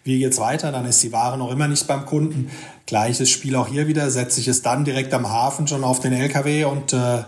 wie 0.05 0.19
geht's 0.19 0.39
weiter? 0.39 0.73
Dann 0.73 0.87
ist 0.87 1.03
die 1.03 1.13
Ware 1.13 1.37
noch 1.37 1.51
immer 1.51 1.69
nicht 1.69 1.87
beim 1.87 2.07
Kunden. 2.07 2.51
Gleiches 2.87 3.31
Spiel 3.31 3.57
auch 3.57 3.69
hier 3.69 3.89
wieder, 3.89 4.11
setze 4.11 4.41
ich 4.41 4.49
es 4.49 4.63
dann 4.63 4.85
direkt 4.85 5.13
am 5.13 5.29
Hafen 5.29 5.67
schon 5.67 5.85
auf 5.85 6.01
den 6.01 6.13
LKW 6.13 6.65
und 6.65 6.93
äh, 6.93 7.25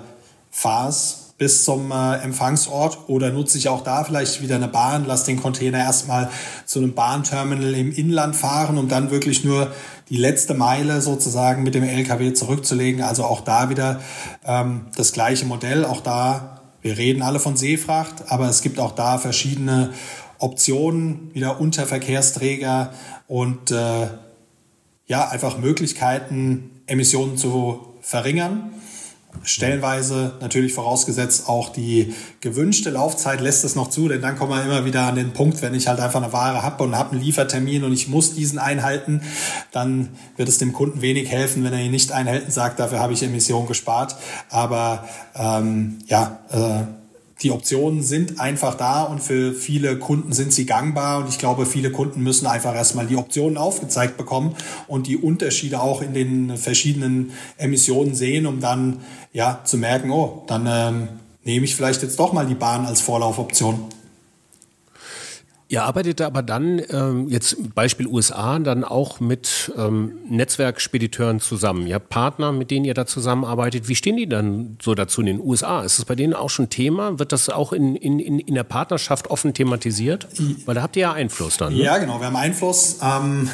fahre 0.51 0.89
es 0.89 1.29
bis 1.39 1.65
zum 1.65 1.93
äh, 1.93 2.17
Empfangsort 2.17 2.99
oder 3.07 3.31
nutze 3.31 3.59
ich 3.59 3.69
auch 3.69 3.85
da 3.85 4.03
vielleicht 4.03 4.43
wieder 4.43 4.57
eine 4.57 4.67
Bahn, 4.67 5.07
lasse 5.07 5.27
den 5.27 5.41
Container 5.41 5.79
erstmal 5.79 6.29
zu 6.67 6.81
einem 6.81 6.95
Bahnterminal 6.95 7.75
im 7.75 7.93
Inland 7.93 8.35
fahren, 8.35 8.77
um 8.77 8.89
dann 8.89 9.13
wirklich 9.13 9.45
nur 9.45 9.73
die 10.11 10.17
letzte 10.17 10.55
Meile 10.55 11.01
sozusagen 11.01 11.63
mit 11.63 11.75
dem 11.75 11.85
LKW 11.85 12.33
zurückzulegen. 12.33 13.03
Also 13.03 13.25
auch 13.25 13.43
da 13.43 13.71
wieder 13.71 14.01
ähm, 14.45 14.87
das 14.97 15.13
gleiche 15.13 15.45
Modell. 15.45 15.85
Auch 15.85 16.01
da, 16.01 16.63
wir 16.83 16.97
reden 16.97 17.23
alle 17.23 17.41
von 17.41 17.57
Seefracht, 17.57 18.31
aber 18.31 18.49
es 18.49 18.63
gibt 18.63 18.79
auch 18.79 18.93
da 18.93 19.19
verschiedene 19.19 19.93
Optionen, 20.39 21.31
wieder 21.35 21.61
unter 21.61 21.87
Verkehrsträger 21.87 22.93
und 23.27 23.71
äh, 23.71 24.09
ja, 25.07 25.29
einfach 25.29 25.59
Möglichkeiten, 25.59 26.83
Emissionen 26.87 27.37
zu 27.37 27.95
verringern. 28.01 28.73
Stellenweise 29.43 30.33
natürlich 30.41 30.73
vorausgesetzt 30.73 31.49
auch 31.49 31.71
die 31.71 32.15
gewünschte 32.41 32.91
Laufzeit 32.91 33.41
lässt 33.41 33.65
es 33.65 33.75
noch 33.75 33.91
zu, 33.91 34.09
denn 34.09 34.21
dann 34.21 34.37
kommen 34.37 34.53
wir 34.53 34.63
immer 34.63 34.85
wieder 34.85 35.03
an 35.03 35.15
den 35.15 35.33
Punkt, 35.33 35.63
wenn 35.63 35.75
ich 35.75 35.89
halt 35.89 36.01
einfach 36.01 36.23
eine 36.23 36.33
Ware 36.33 36.63
habe 36.63 36.85
und 36.85 36.97
habe 36.97 37.13
einen 37.13 37.21
Liefertermin 37.21 37.85
und 37.85 37.93
ich 37.93 38.09
muss 38.09 38.35
diesen 38.35 38.59
einhalten, 38.59 39.23
dann 39.73 40.11
wird 40.37 40.49
es 40.49 40.59
dem 40.59 40.73
Kunden 40.73 41.03
wenig 41.03 41.29
helfen, 41.31 41.65
wenn 41.65 41.73
er 41.73 41.81
ihn 41.81 41.91
nicht 41.91 42.13
einhält 42.13 42.47
und 42.47 42.53
sagt, 42.53 42.79
dafür 42.81 43.01
habe 43.01 43.13
ich 43.13 43.23
Emissionen 43.23 43.67
gespart. 43.67 44.17
Aber 44.51 45.09
ähm, 45.35 45.99
ja, 46.07 46.41
äh, 46.51 46.98
die 47.43 47.53
Optionen 47.53 48.03
sind 48.03 48.41
einfach 48.41 48.75
da 48.75 49.03
und 49.03 49.23
für 49.23 49.53
viele 49.53 49.99
Kunden 49.99 50.33
sind 50.33 50.53
sie 50.53 50.67
gangbar 50.67 51.19
und 51.19 51.29
ich 51.29 51.39
glaube, 51.39 51.67
viele 51.67 51.91
Kunden 51.91 52.23
müssen 52.23 52.47
einfach 52.47 52.75
erstmal 52.75 53.07
die 53.07 53.17
Optionen 53.17 53.57
aufgezeigt 53.57 54.17
bekommen 54.17 54.57
und 54.89 55.07
die 55.07 55.17
Unterschiede 55.17 55.81
auch 55.81 56.03
in 56.03 56.15
den 56.15 56.57
verschiedenen 56.57 57.33
Emissionen 57.57 58.15
sehen, 58.15 58.47
um 58.47 58.61
dann 58.61 58.99
ja 59.33 59.61
zu 59.65 59.79
merken, 59.79 60.11
oh, 60.11 60.43
dann 60.49 60.67
ähm, 60.69 61.09
nehme 61.45 61.65
ich 61.65 61.77
vielleicht 61.77 62.03
jetzt 62.03 62.19
doch 62.19 62.33
mal 62.33 62.47
die 62.47 62.55
Bahn 62.55 62.87
als 62.87 63.01
Vorlaufoption. 63.01 63.85
Ihr 65.71 65.85
arbeitet 65.85 66.23
aber 66.23 66.43
dann, 66.43 66.81
ähm, 66.89 67.29
jetzt 67.29 67.75
Beispiel 67.75 68.07
USA, 68.07 68.59
dann 68.59 68.85
auch 68.85 69.21
mit 69.21 69.71
ähm, 69.77 70.13
Netzwerkspediteuren 70.31 71.41
zusammen. 71.41 71.87
Ihr 71.87 71.97
habt 71.97 72.09
Partner, 72.09 72.53
mit 72.53 72.71
denen 72.71 72.87
ihr 72.87 72.95
da 72.95 73.05
zusammenarbeitet. 73.05 73.87
Wie 73.87 73.95
stehen 73.95 74.17
die 74.17 74.27
dann 74.27 74.79
so 74.81 74.95
dazu 74.95 75.21
in 75.21 75.27
den 75.27 75.41
USA? 75.41 75.83
Ist 75.83 75.99
das 75.99 76.07
bei 76.07 76.15
denen 76.15 76.33
auch 76.33 76.49
schon 76.49 76.71
Thema? 76.71 77.19
Wird 77.19 77.33
das 77.33 77.51
auch 77.51 77.75
in, 77.75 77.97
in, 77.97 78.19
in 78.19 78.55
der 78.55 78.65
Partnerschaft 78.65 79.29
offen 79.29 79.53
thematisiert? 79.53 80.27
Weil 80.65 80.75
da 80.75 80.81
habt 80.81 80.97
ihr 80.97 81.03
ja 81.03 81.13
Einfluss 81.13 81.59
dann. 81.59 81.75
Ne? 81.75 81.83
Ja, 81.83 81.99
genau, 81.99 82.19
wir 82.19 82.29
haben 82.29 82.37
Einfluss. 82.37 83.01
Ähm, 83.03 83.51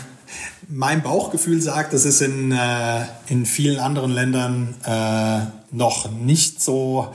mein 0.68 1.02
Bauchgefühl 1.02 1.60
sagt, 1.60 1.92
das 1.92 2.04
ist 2.04 2.20
in, 2.20 2.52
äh, 2.52 3.06
in 3.26 3.44
vielen 3.44 3.80
anderen 3.80 4.12
Ländern 4.12 4.74
äh, 4.84 5.40
noch 5.72 6.12
nicht 6.12 6.62
so 6.62 7.12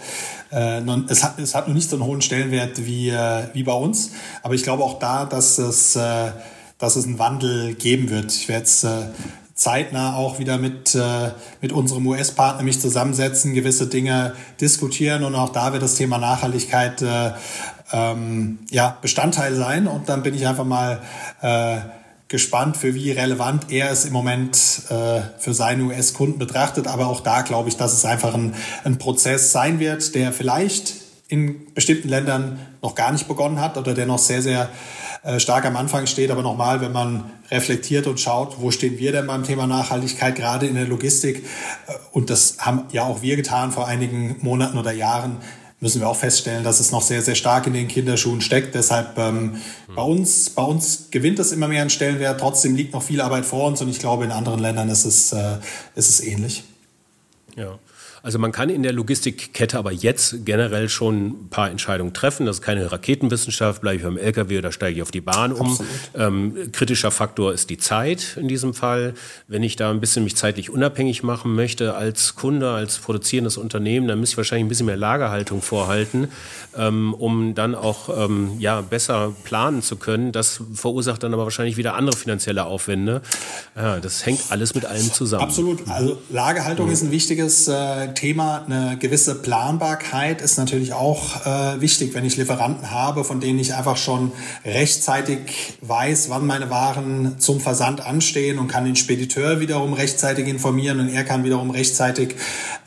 äh, 0.51 0.81
es, 1.07 1.23
hat, 1.23 1.39
es 1.39 1.55
hat 1.55 1.67
noch 1.67 1.75
nicht 1.75 1.89
so 1.89 1.95
einen 1.95 2.05
hohen 2.05 2.21
Stellenwert 2.21 2.85
wie, 2.85 3.09
äh, 3.09 3.47
wie 3.53 3.63
bei 3.63 3.73
uns. 3.73 4.11
Aber 4.43 4.53
ich 4.53 4.63
glaube 4.63 4.83
auch 4.83 4.99
da, 4.99 5.25
dass 5.25 5.57
es, 5.57 5.95
äh, 5.95 6.31
dass 6.77 6.95
es 6.95 7.05
einen 7.05 7.19
Wandel 7.19 7.75
geben 7.75 8.09
wird. 8.09 8.31
Ich 8.33 8.47
werde 8.47 8.61
jetzt 8.61 8.83
äh, 8.83 9.07
zeitnah 9.53 10.15
auch 10.15 10.39
wieder 10.39 10.57
mit, 10.57 10.95
äh, 10.95 11.31
mit 11.61 11.73
unserem 11.73 12.07
US-Partner 12.07 12.63
mich 12.63 12.79
zusammensetzen, 12.79 13.53
gewisse 13.53 13.87
Dinge 13.87 14.33
diskutieren 14.61 15.23
und 15.23 15.35
auch 15.35 15.49
da 15.49 15.73
wird 15.73 15.83
das 15.83 15.95
Thema 15.95 16.17
Nachhaltigkeit 16.17 17.01
äh, 17.01 17.31
ähm, 17.91 18.59
ja, 18.69 18.97
Bestandteil 19.01 19.55
sein. 19.55 19.87
Und 19.87 20.09
dann 20.09 20.23
bin 20.23 20.33
ich 20.33 20.47
einfach 20.47 20.65
mal 20.65 21.01
äh, 21.41 21.77
gespannt, 22.29 22.77
für 22.77 22.93
wie 22.93 23.11
relevant 23.11 23.71
er 23.71 23.91
es 23.91 24.05
im 24.05 24.13
Moment 24.13 24.55
äh, 24.89 25.21
für 25.39 25.53
seine 25.53 25.83
US-Kunden 25.83 26.37
betrachtet. 26.37 26.87
Aber 26.87 27.07
auch 27.07 27.21
da 27.21 27.41
glaube 27.41 27.69
ich, 27.69 27.75
dass 27.75 27.91
es 27.93 28.05
einfach 28.05 28.35
ein, 28.35 28.53
ein 28.83 28.99
Prozess 28.99 29.51
sein 29.51 29.79
wird, 29.79 30.15
der 30.15 30.31
vielleicht 30.31 30.93
in 31.27 31.73
bestimmten 31.73 32.07
Ländern 32.07 32.59
noch 32.81 32.95
gar 32.95 33.11
nicht 33.11 33.27
begonnen 33.27 33.59
hat 33.59 33.77
oder 33.77 33.93
der 33.93 34.05
noch 34.05 34.19
sehr, 34.19 34.41
sehr 34.41 34.69
äh, 35.23 35.39
stark 35.39 35.65
am 35.65 35.75
Anfang 35.75 36.07
steht. 36.07 36.29
Aber 36.29 36.43
nochmal, 36.43 36.81
wenn 36.81 36.91
man 36.91 37.31
reflektiert 37.51 38.05
und 38.05 38.19
schaut, 38.19 38.61
wo 38.61 38.69
stehen 38.69 38.99
wir 38.99 39.11
denn 39.11 39.27
beim 39.27 39.43
Thema 39.43 39.67
Nachhaltigkeit, 39.67 40.35
gerade 40.35 40.67
in 40.67 40.75
der 40.75 40.85
Logistik, 40.87 41.45
äh, 41.87 41.93
und 42.11 42.29
das 42.29 42.57
haben 42.59 42.85
ja 42.91 43.03
auch 43.03 43.23
wir 43.23 43.35
getan 43.35 43.71
vor 43.71 43.87
einigen 43.87 44.37
Monaten 44.41 44.77
oder 44.77 44.91
Jahren, 44.91 45.37
müssen 45.81 46.01
wir 46.01 46.09
auch 46.09 46.15
feststellen, 46.15 46.63
dass 46.63 46.79
es 46.79 46.91
noch 46.91 47.01
sehr, 47.01 47.21
sehr 47.21 47.35
stark 47.35 47.67
in 47.67 47.73
den 47.73 47.87
Kinderschuhen 47.87 48.41
steckt. 48.41 48.75
Deshalb 48.75 49.17
ähm, 49.17 49.53
mhm. 49.87 49.95
bei, 49.95 50.01
uns, 50.01 50.49
bei 50.49 50.63
uns 50.63 51.07
gewinnt 51.11 51.39
es 51.39 51.51
immer 51.51 51.67
mehr 51.67 51.81
einen 51.81 51.89
Stellenwert. 51.89 52.39
Trotzdem 52.39 52.75
liegt 52.75 52.93
noch 52.93 53.03
viel 53.03 53.21
Arbeit 53.21 53.45
vor 53.45 53.67
uns 53.67 53.81
und 53.81 53.89
ich 53.89 53.99
glaube, 53.99 54.25
in 54.25 54.31
anderen 54.31 54.59
Ländern 54.59 54.89
ist 54.89 55.05
es, 55.05 55.31
äh, 55.31 55.57
ist 55.95 56.09
es 56.09 56.21
ähnlich. 56.21 56.63
Ja. 57.55 57.79
Also 58.23 58.39
man 58.39 58.51
kann 58.51 58.69
in 58.69 58.83
der 58.83 58.93
Logistikkette 58.93 59.77
aber 59.77 59.91
jetzt 59.91 60.45
generell 60.45 60.89
schon 60.89 61.27
ein 61.27 61.49
paar 61.49 61.69
Entscheidungen 61.69 62.13
treffen. 62.13 62.45
Das 62.45 62.57
ist 62.57 62.61
keine 62.61 62.91
Raketenwissenschaft, 62.91 63.81
bleibe 63.81 63.97
ich 63.97 64.03
beim 64.03 64.17
LKW 64.17 64.57
oder 64.57 64.71
steige 64.71 64.97
ich 64.97 65.01
auf 65.01 65.11
die 65.11 65.21
Bahn 65.21 65.53
um. 65.53 65.77
Ähm, 66.15 66.71
kritischer 66.71 67.11
Faktor 67.11 67.53
ist 67.53 67.69
die 67.69 67.77
Zeit 67.77 68.37
in 68.39 68.47
diesem 68.47 68.73
Fall. 68.73 69.13
Wenn 69.47 69.63
ich 69.63 69.75
da 69.75 69.91
ein 69.91 69.99
bisschen 69.99 70.23
mich 70.23 70.35
zeitlich 70.35 70.69
unabhängig 70.69 71.23
machen 71.23 71.55
möchte 71.55 71.95
als 71.95 72.35
Kunde, 72.35 72.71
als 72.71 72.99
produzierendes 72.99 73.57
Unternehmen, 73.57 74.07
dann 74.07 74.19
müsste 74.19 74.33
ich 74.33 74.37
wahrscheinlich 74.37 74.65
ein 74.65 74.69
bisschen 74.69 74.85
mehr 74.85 74.97
Lagerhaltung 74.97 75.61
vorhalten, 75.61 76.27
ähm, 76.77 77.13
um 77.13 77.55
dann 77.55 77.75
auch 77.75 78.09
ähm, 78.25 78.51
ja, 78.59 78.81
besser 78.81 79.33
planen 79.43 79.81
zu 79.81 79.95
können. 79.95 80.31
Das 80.31 80.61
verursacht 80.73 81.23
dann 81.23 81.33
aber 81.33 81.43
wahrscheinlich 81.43 81.77
wieder 81.77 81.95
andere 81.95 82.17
finanzielle 82.17 82.65
Aufwände. 82.65 83.21
Ja, 83.75 83.99
das 83.99 84.25
hängt 84.25 84.41
alles 84.49 84.75
mit 84.75 84.85
allem 84.85 85.11
zusammen. 85.13 85.43
Absolut. 85.43 85.87
Also 85.87 86.17
Lagerhaltung 86.29 86.87
mhm. 86.87 86.93
ist 86.93 87.03
ein 87.03 87.11
wichtiges 87.11 87.67
äh, 87.67 88.08
Thema. 88.15 88.65
Eine 88.65 88.97
gewisse 88.97 89.35
Planbarkeit 89.35 90.41
ist 90.41 90.57
natürlich 90.57 90.93
auch 90.93 91.45
äh, 91.45 91.81
wichtig, 91.81 92.13
wenn 92.13 92.25
ich 92.25 92.37
Lieferanten 92.37 92.91
habe, 92.91 93.23
von 93.23 93.39
denen 93.39 93.59
ich 93.59 93.73
einfach 93.73 93.97
schon 93.97 94.31
rechtzeitig 94.65 95.77
weiß, 95.81 96.29
wann 96.29 96.45
meine 96.45 96.69
Waren 96.69 97.39
zum 97.39 97.59
Versand 97.59 98.05
anstehen 98.05 98.59
und 98.59 98.67
kann 98.67 98.85
den 98.85 98.95
Spediteur 98.95 99.59
wiederum 99.59 99.93
rechtzeitig 99.93 100.47
informieren 100.47 100.99
und 100.99 101.09
er 101.09 101.23
kann 101.23 101.43
wiederum 101.43 101.69
rechtzeitig 101.69 102.35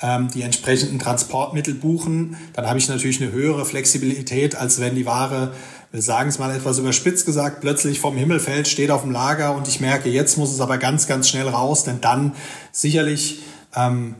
ähm, 0.00 0.28
die 0.32 0.42
entsprechenden 0.42 0.98
Transportmittel 0.98 1.74
buchen. 1.74 2.36
Dann 2.52 2.66
habe 2.66 2.78
ich 2.78 2.88
natürlich 2.88 3.20
eine 3.20 3.32
höhere 3.32 3.64
Flexibilität, 3.64 4.54
als 4.54 4.80
wenn 4.80 4.94
die 4.94 5.06
Ware 5.06 5.52
wir 5.92 6.00
sagen 6.00 6.30
es 6.30 6.38
mal 6.38 6.54
etwas 6.54 6.78
überspitzt 6.78 7.26
gesagt, 7.26 7.60
plötzlich 7.60 8.00
vom 8.00 8.16
Himmel 8.16 8.40
fällt, 8.40 8.66
steht 8.66 8.90
auf 8.90 9.02
dem 9.02 9.10
Lager 9.10 9.54
und 9.54 9.68
ich 9.68 9.78
merke, 9.78 10.08
jetzt 10.08 10.38
muss 10.38 10.50
es 10.50 10.60
aber 10.60 10.78
ganz, 10.78 11.06
ganz 11.06 11.28
schnell 11.28 11.46
raus, 11.46 11.84
denn 11.84 12.00
dann 12.00 12.32
sicherlich 12.72 13.42
ähm, 13.76 14.14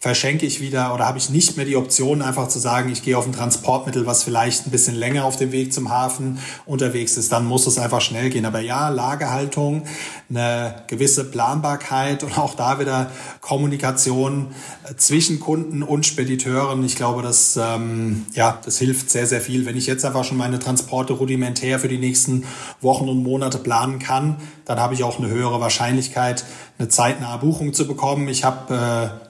verschenke 0.00 0.46
ich 0.46 0.62
wieder 0.62 0.94
oder 0.94 1.06
habe 1.06 1.18
ich 1.18 1.28
nicht 1.28 1.58
mehr 1.58 1.66
die 1.66 1.76
Option, 1.76 2.22
einfach 2.22 2.48
zu 2.48 2.58
sagen, 2.58 2.90
ich 2.90 3.02
gehe 3.02 3.18
auf 3.18 3.26
ein 3.26 3.34
Transportmittel, 3.34 4.06
was 4.06 4.22
vielleicht 4.22 4.66
ein 4.66 4.70
bisschen 4.70 4.94
länger 4.94 5.26
auf 5.26 5.36
dem 5.36 5.52
Weg 5.52 5.74
zum 5.74 5.90
Hafen 5.90 6.38
unterwegs 6.64 7.18
ist, 7.18 7.30
dann 7.32 7.44
muss 7.44 7.66
es 7.66 7.78
einfach 7.78 8.00
schnell 8.00 8.30
gehen. 8.30 8.46
Aber 8.46 8.60
ja, 8.60 8.88
Lagerhaltung, 8.88 9.82
eine 10.30 10.84
gewisse 10.86 11.24
Planbarkeit 11.24 12.24
und 12.24 12.38
auch 12.38 12.54
da 12.54 12.80
wieder 12.80 13.10
Kommunikation 13.42 14.54
zwischen 14.96 15.38
Kunden 15.38 15.82
und 15.82 16.06
Spediteuren. 16.06 16.82
Ich 16.82 16.96
glaube, 16.96 17.20
das, 17.20 17.58
ähm, 17.58 18.24
ja, 18.32 18.58
das 18.64 18.78
hilft 18.78 19.10
sehr, 19.10 19.26
sehr 19.26 19.42
viel. 19.42 19.66
Wenn 19.66 19.76
ich 19.76 19.86
jetzt 19.86 20.06
einfach 20.06 20.24
schon 20.24 20.38
meine 20.38 20.58
Transporte 20.58 21.12
rudimentär 21.12 21.78
für 21.78 21.88
die 21.88 21.98
nächsten 21.98 22.44
Wochen 22.80 23.06
und 23.06 23.22
Monate 23.22 23.58
planen 23.58 23.98
kann, 23.98 24.36
dann 24.64 24.80
habe 24.80 24.94
ich 24.94 25.04
auch 25.04 25.18
eine 25.18 25.28
höhere 25.28 25.60
Wahrscheinlichkeit, 25.60 26.46
eine 26.78 26.88
zeitnahe 26.88 27.38
Buchung 27.38 27.74
zu 27.74 27.86
bekommen. 27.86 28.28
Ich 28.28 28.44
habe 28.44 29.20
äh, 29.22 29.29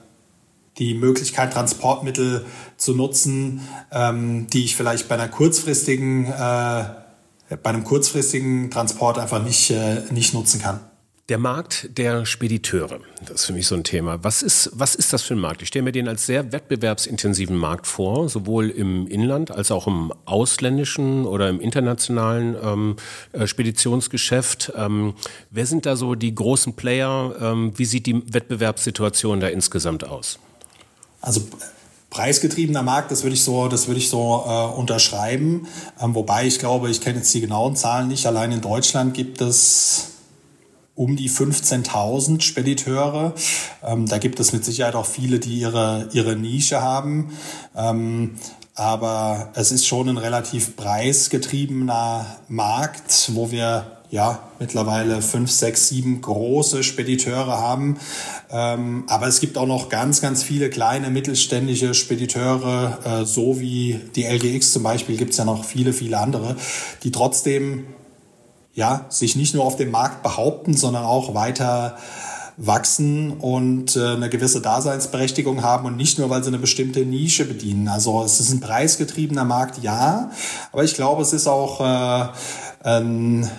die 0.77 0.93
Möglichkeit, 0.93 1.53
Transportmittel 1.53 2.45
zu 2.77 2.93
nutzen, 2.93 3.61
ähm, 3.91 4.47
die 4.47 4.65
ich 4.65 4.75
vielleicht 4.75 5.07
bei 5.07 5.15
einer 5.15 5.27
kurzfristigen, 5.27 6.25
äh, 6.25 6.85
bei 7.49 7.69
einem 7.69 7.83
kurzfristigen 7.83 8.71
Transport 8.71 9.19
einfach 9.19 9.43
nicht, 9.43 9.71
äh, 9.71 10.01
nicht 10.11 10.33
nutzen 10.33 10.61
kann. 10.61 10.79
Der 11.29 11.37
Markt 11.37 11.97
der 11.97 12.25
Spediteure, 12.25 12.99
das 13.21 13.41
ist 13.41 13.45
für 13.45 13.53
mich 13.53 13.65
so 13.65 13.75
ein 13.75 13.85
Thema. 13.85 14.21
Was 14.21 14.41
ist, 14.41 14.69
was 14.73 14.95
ist 14.95 15.13
das 15.13 15.21
für 15.21 15.35
ein 15.35 15.39
Markt? 15.39 15.61
Ich 15.61 15.69
stelle 15.69 15.83
mir 15.83 15.93
den 15.93 16.09
als 16.09 16.25
sehr 16.25 16.51
wettbewerbsintensiven 16.51 17.55
Markt 17.55 17.87
vor, 17.87 18.27
sowohl 18.27 18.69
im 18.69 19.07
Inland 19.07 19.49
als 19.49 19.71
auch 19.71 19.87
im 19.87 20.11
ausländischen 20.25 21.25
oder 21.25 21.47
im 21.47 21.61
internationalen 21.61 22.57
ähm, 22.61 22.95
äh, 23.31 23.47
Speditionsgeschäft. 23.47 24.73
Ähm, 24.75 25.13
wer 25.51 25.65
sind 25.65 25.85
da 25.85 25.95
so 25.95 26.15
die 26.15 26.35
großen 26.35 26.73
Player? 26.73 27.33
Ähm, 27.39 27.71
wie 27.77 27.85
sieht 27.85 28.07
die 28.07 28.33
Wettbewerbssituation 28.33 29.39
da 29.39 29.47
insgesamt 29.47 30.03
aus? 30.03 30.37
Also 31.21 31.41
preisgetriebener 32.09 32.83
Markt, 32.83 33.11
das 33.11 33.23
würde 33.23 33.35
ich 33.35 33.43
so, 33.43 33.67
das 33.67 33.87
würde 33.87 33.99
ich 33.99 34.09
so 34.09 34.43
äh, 34.45 34.77
unterschreiben. 34.77 35.67
Ähm, 35.99 36.13
wobei 36.13 36.45
ich 36.45 36.59
glaube, 36.59 36.89
ich 36.89 37.01
kenne 37.01 37.19
jetzt 37.19 37.33
die 37.33 37.41
genauen 37.41 37.75
Zahlen 37.75 38.09
nicht. 38.09 38.25
Allein 38.25 38.51
in 38.51 38.61
Deutschland 38.61 39.13
gibt 39.13 39.39
es 39.41 40.09
um 40.93 41.15
die 41.15 41.29
15.000 41.29 42.41
Spediteure. 42.41 43.33
Ähm, 43.81 44.07
da 44.07 44.17
gibt 44.17 44.39
es 44.39 44.51
mit 44.51 44.65
Sicherheit 44.65 44.95
auch 44.95 45.05
viele, 45.05 45.39
die 45.39 45.59
ihre, 45.59 46.09
ihre 46.11 46.35
Nische 46.35 46.81
haben. 46.81 47.31
Ähm, 47.75 48.35
aber 48.75 49.51
es 49.55 49.71
ist 49.71 49.85
schon 49.85 50.09
ein 50.09 50.17
relativ 50.17 50.75
preisgetriebener 50.75 52.25
Markt, 52.49 53.31
wo 53.33 53.51
wir 53.51 54.00
ja, 54.11 54.39
mittlerweile 54.59 55.21
fünf, 55.21 55.49
sechs, 55.49 55.87
sieben 55.87 56.21
große 56.21 56.83
Spediteure 56.83 57.57
haben. 57.57 57.97
Ähm, 58.51 59.05
aber 59.07 59.27
es 59.27 59.39
gibt 59.39 59.57
auch 59.57 59.65
noch 59.65 59.87
ganz, 59.87 60.21
ganz 60.21 60.43
viele 60.43 60.69
kleine 60.69 61.09
mittelständische 61.09 61.93
Spediteure, 61.93 62.99
äh, 63.05 63.25
so 63.25 63.61
wie 63.61 64.01
die 64.15 64.25
LGX 64.25 64.73
zum 64.73 64.83
Beispiel, 64.83 65.15
gibt 65.15 65.31
es 65.31 65.37
ja 65.37 65.45
noch 65.45 65.63
viele, 65.63 65.93
viele 65.93 66.19
andere, 66.19 66.57
die 67.03 67.11
trotzdem 67.11 67.85
ja, 68.73 69.05
sich 69.09 69.37
nicht 69.37 69.55
nur 69.55 69.63
auf 69.63 69.77
dem 69.77 69.91
Markt 69.91 70.23
behaupten, 70.23 70.75
sondern 70.75 71.05
auch 71.05 71.33
weiter 71.33 71.97
wachsen 72.57 73.31
und 73.31 73.95
äh, 73.95 74.09
eine 74.09 74.29
gewisse 74.29 74.61
Daseinsberechtigung 74.61 75.63
haben 75.63 75.85
und 75.85 75.95
nicht 75.95 76.19
nur, 76.19 76.29
weil 76.29 76.43
sie 76.43 76.49
eine 76.49 76.59
bestimmte 76.59 77.05
Nische 77.05 77.45
bedienen. 77.45 77.87
Also 77.87 78.23
es 78.23 78.41
ist 78.41 78.51
ein 78.51 78.59
preisgetriebener 78.59 79.45
Markt, 79.45 79.81
ja, 79.81 80.31
aber 80.73 80.83
ich 80.83 80.95
glaube, 80.95 81.21
es 81.21 81.31
ist 81.31 81.47
auch 81.47 81.79
äh, 81.79 82.27
ein 82.83 83.49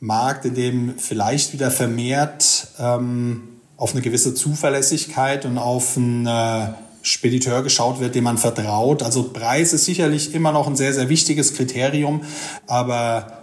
Markt, 0.00 0.44
in 0.44 0.54
dem 0.54 0.98
vielleicht 0.98 1.52
wieder 1.52 1.70
vermehrt 1.70 2.68
ähm, 2.78 3.60
auf 3.76 3.92
eine 3.92 4.02
gewisse 4.02 4.34
Zuverlässigkeit 4.34 5.44
und 5.44 5.58
auf 5.58 5.96
einen 5.96 6.26
äh, 6.26 6.68
Spediteur 7.02 7.62
geschaut 7.62 8.00
wird, 8.00 8.14
dem 8.14 8.24
man 8.24 8.38
vertraut. 8.38 9.02
Also 9.02 9.24
Preis 9.24 9.72
ist 9.72 9.84
sicherlich 9.84 10.34
immer 10.34 10.52
noch 10.52 10.66
ein 10.66 10.76
sehr, 10.76 10.92
sehr 10.92 11.08
wichtiges 11.08 11.54
Kriterium, 11.54 12.22
aber 12.66 13.38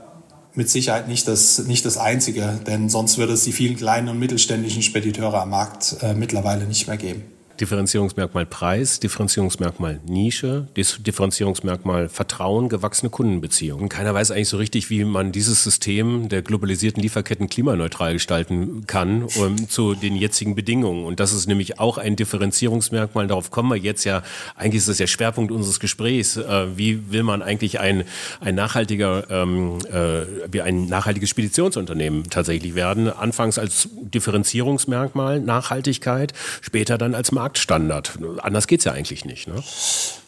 mit 0.53 0.69
Sicherheit 0.69 1.07
nicht 1.07 1.27
das, 1.27 1.59
nicht 1.65 1.85
das 1.85 1.97
einzige, 1.97 2.59
denn 2.65 2.89
sonst 2.89 3.17
würde 3.17 3.33
es 3.33 3.43
die 3.43 3.51
vielen 3.51 3.75
kleinen 3.75 4.07
und 4.07 4.19
mittelständischen 4.19 4.81
Spediteure 4.81 5.41
am 5.41 5.49
Markt 5.49 5.97
äh, 6.01 6.13
mittlerweile 6.13 6.65
nicht 6.65 6.87
mehr 6.87 6.97
geben. 6.97 7.23
Differenzierungsmerkmal 7.59 8.45
Preis, 8.45 8.99
Differenzierungsmerkmal 8.99 9.99
Nische, 10.05 10.67
Differenzierungsmerkmal 10.75 12.09
Vertrauen, 12.09 12.69
gewachsene 12.69 13.09
Kundenbeziehungen. 13.09 13.89
Keiner 13.89 14.13
weiß 14.13 14.31
eigentlich 14.31 14.49
so 14.49 14.57
richtig, 14.57 14.89
wie 14.89 15.05
man 15.05 15.31
dieses 15.31 15.63
System 15.63 16.29
der 16.29 16.41
globalisierten 16.41 17.01
Lieferketten 17.01 17.47
klimaneutral 17.49 18.13
gestalten 18.13 18.85
kann 18.87 19.23
um, 19.23 19.69
zu 19.69 19.95
den 19.95 20.15
jetzigen 20.15 20.55
Bedingungen. 20.55 21.05
Und 21.05 21.19
das 21.19 21.31
ist 21.31 21.47
nämlich 21.47 21.79
auch 21.79 21.97
ein 21.97 22.15
Differenzierungsmerkmal. 22.15 23.27
Darauf 23.27 23.51
kommen 23.51 23.69
wir 23.69 23.77
jetzt 23.77 24.03
ja. 24.03 24.21
Eigentlich 24.55 24.79
ist 24.79 24.89
das 24.89 24.97
der 24.97 25.07
Schwerpunkt 25.07 25.51
unseres 25.51 25.79
Gesprächs. 25.79 26.37
Äh, 26.37 26.77
wie 26.77 27.11
will 27.11 27.23
man 27.23 27.41
eigentlich 27.41 27.79
ein, 27.79 28.03
ein 28.41 28.55
nachhaltiger, 28.55 29.29
ähm, 29.29 29.77
äh, 29.91 30.51
wie 30.51 30.61
ein 30.61 30.87
nachhaltiges 30.87 31.29
Speditionsunternehmen 31.29 32.29
tatsächlich 32.29 32.75
werden? 32.75 33.09
Anfangs 33.09 33.57
als 33.57 33.89
Differenzierungsmerkmal 33.93 35.39
Nachhaltigkeit, 35.39 36.33
später 36.61 36.97
dann 36.97 37.15
als 37.15 37.31
Markt 37.31 37.44
Marktstandard. 37.45 38.17
Anders 38.41 38.65
geht 38.65 38.79
es 38.79 38.85
ja 38.85 38.93
eigentlich 38.93 39.23
nicht. 39.23 39.47
Ne? 39.47 39.53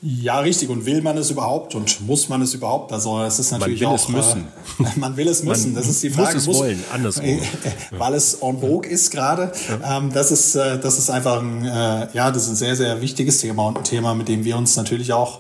Ja, 0.04 0.40
richtig. 0.40 0.70
Und 0.70 0.86
will 0.86 1.02
man 1.02 1.18
es 1.18 1.32
überhaupt 1.32 1.74
und 1.74 2.00
muss 2.02 2.30
man 2.30 2.44
es 2.44 2.54
überhaupt? 2.54 2.94
Also 2.94 3.24
es 3.24 3.40
ist 3.40 3.50
natürlich 3.50 3.82
man 3.82 3.90
will 3.90 3.96
auch, 3.96 4.04
es 4.04 4.10
müssen. 4.10 4.48
Äh, 4.80 4.84
man 5.00 5.18
will 5.18 5.28
es 5.28 5.42
müssen. 5.42 5.74
Man 5.74 5.82
das 5.82 5.90
ist 5.90 6.04
die 6.04 6.12
Frage. 6.12 6.36
Muss 6.36 6.42
es 6.44 6.46
muss, 6.46 6.58
wollen, 6.60 6.84
andersrum. 6.94 7.26
Äh, 7.26 7.40
weil 7.98 8.14
es 8.14 8.36
en 8.36 8.60
vogue 8.60 8.88
ist 8.88 9.10
gerade. 9.10 9.52
Ja. 9.68 9.98
Ähm, 9.98 10.14
das 10.14 10.30
ist 10.30 10.54
äh, 10.54 10.78
das 10.78 11.00
ist 11.00 11.10
einfach 11.10 11.42
ein 11.42 11.66
äh, 11.66 12.08
ja 12.14 12.30
das 12.30 12.44
ist 12.44 12.50
ein 12.50 12.56
sehr 12.56 12.76
sehr 12.76 13.02
wichtiges 13.02 13.40
Thema 13.40 13.66
und 13.66 13.80
ein 13.80 13.84
Thema, 13.84 14.14
mit 14.14 14.28
dem 14.28 14.44
wir 14.44 14.56
uns 14.56 14.76
natürlich 14.76 15.12
auch 15.12 15.40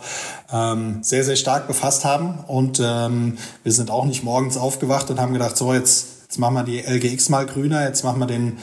ähm, 0.51 1.03
sehr 1.03 1.23
sehr 1.23 1.35
stark 1.35 1.67
befasst 1.67 2.05
haben. 2.05 2.39
Und 2.47 2.81
ähm, 2.83 3.37
wir 3.61 3.71
sind 3.71 3.91
auch 3.91 4.05
nicht 4.05 4.23
morgens 4.23 4.57
aufgewacht 4.57 5.11
und 5.11 5.19
haben 5.19 5.33
gedacht, 5.33 5.55
so 5.55 5.75
jetzt 5.75 6.17
Jetzt 6.27 6.39
machen 6.39 6.55
wir 6.55 6.63
die 6.63 6.79
LGX 6.81 7.29
mal 7.29 7.45
grüner, 7.45 7.85
jetzt 7.87 8.03
machen 8.03 8.19
wir 8.19 8.25
den, 8.25 8.57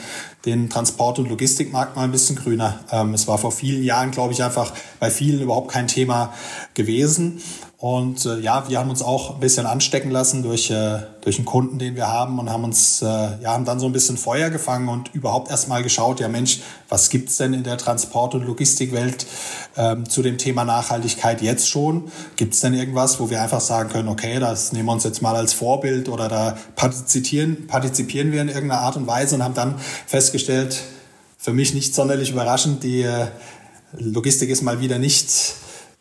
den 0.45 0.69
Transport- 0.71 1.19
und 1.19 1.29
Logistikmarkt 1.29 1.97
mal 1.97 2.03
ein 2.03 2.13
bisschen 2.13 2.37
grüner. 2.37 2.81
Ähm, 2.91 3.15
es 3.15 3.27
war 3.27 3.39
vor 3.39 3.53
vielen 3.53 3.83
Jahren, 3.83 4.11
glaube 4.11 4.33
ich, 4.33 4.43
einfach 4.43 4.73
bei 5.01 5.11
vielen 5.11 5.41
überhaupt 5.41 5.71
kein 5.71 5.87
Thema 5.87 6.33
gewesen. 6.75 7.41
Und 7.85 8.25
äh, 8.25 8.39
ja, 8.39 8.67
wir 8.69 8.79
haben 8.79 8.89
uns 8.89 9.03
auch 9.03 9.35
ein 9.35 9.41
bisschen 9.41 9.67
anstecken 9.67 10.11
lassen 10.11 10.43
durch, 10.43 10.71
äh, 10.71 11.01
durch 11.21 11.37
einen 11.37 11.45
Kunden, 11.45 11.79
den 11.79 11.97
wir 11.97 12.09
haben 12.09 12.39
und 12.39 12.49
haben 12.49 12.65
uns, 12.65 13.03
äh, 13.03 13.07
ja, 13.07 13.53
haben 13.53 13.67
dann 13.67 13.79
so 13.79 13.85
ein 13.85 13.93
bisschen 13.93 14.17
Feuer 14.17 14.49
gefangen 14.49 14.89
und 14.89 15.15
überhaupt 15.15 15.51
erstmal 15.51 15.83
geschaut, 15.83 16.19
ja 16.19 16.29
Mensch, 16.29 16.61
was 16.89 17.11
gibt's 17.11 17.37
denn 17.37 17.53
in 17.53 17.63
der 17.63 17.77
Transport- 17.77 18.35
und 18.35 18.47
Logistikwelt 18.47 19.27
ähm, 19.77 20.09
zu 20.09 20.23
dem 20.23 20.39
Thema 20.39 20.65
Nachhaltigkeit 20.65 21.43
jetzt 21.43 21.69
schon? 21.69 22.11
Gibt's 22.37 22.61
denn 22.61 22.73
irgendwas, 22.73 23.21
wo 23.21 23.29
wir 23.29 23.43
einfach 23.43 23.61
sagen 23.61 23.91
können, 23.91 24.09
okay, 24.09 24.39
das 24.39 24.73
nehmen 24.73 24.87
wir 24.87 24.93
uns 24.93 25.05
jetzt 25.05 25.21
mal 25.21 25.37
als 25.37 25.53
Vorbild 25.53 26.09
oder 26.09 26.29
da 26.29 26.57
partizipieren, 26.77 27.67
partizipieren 27.67 28.33
wir 28.33 28.41
in 28.41 28.49
irgendeiner 28.49 28.81
Art 28.81 28.97
und 28.97 29.07
Weise 29.07 29.35
und 29.35 29.45
haben 29.45 29.55
dann 29.55 29.75
festgestellt, 30.07 30.34
für 31.39 31.53
mich 31.53 31.75
nicht 31.75 31.95
sonderlich 31.95 32.31
überraschend, 32.31 32.83
die 32.83 33.03
äh, 33.03 33.27
Logistik 33.93 34.51
ist 34.51 34.63
mal 34.63 34.81
wieder 34.81 34.99
nicht 34.99 35.29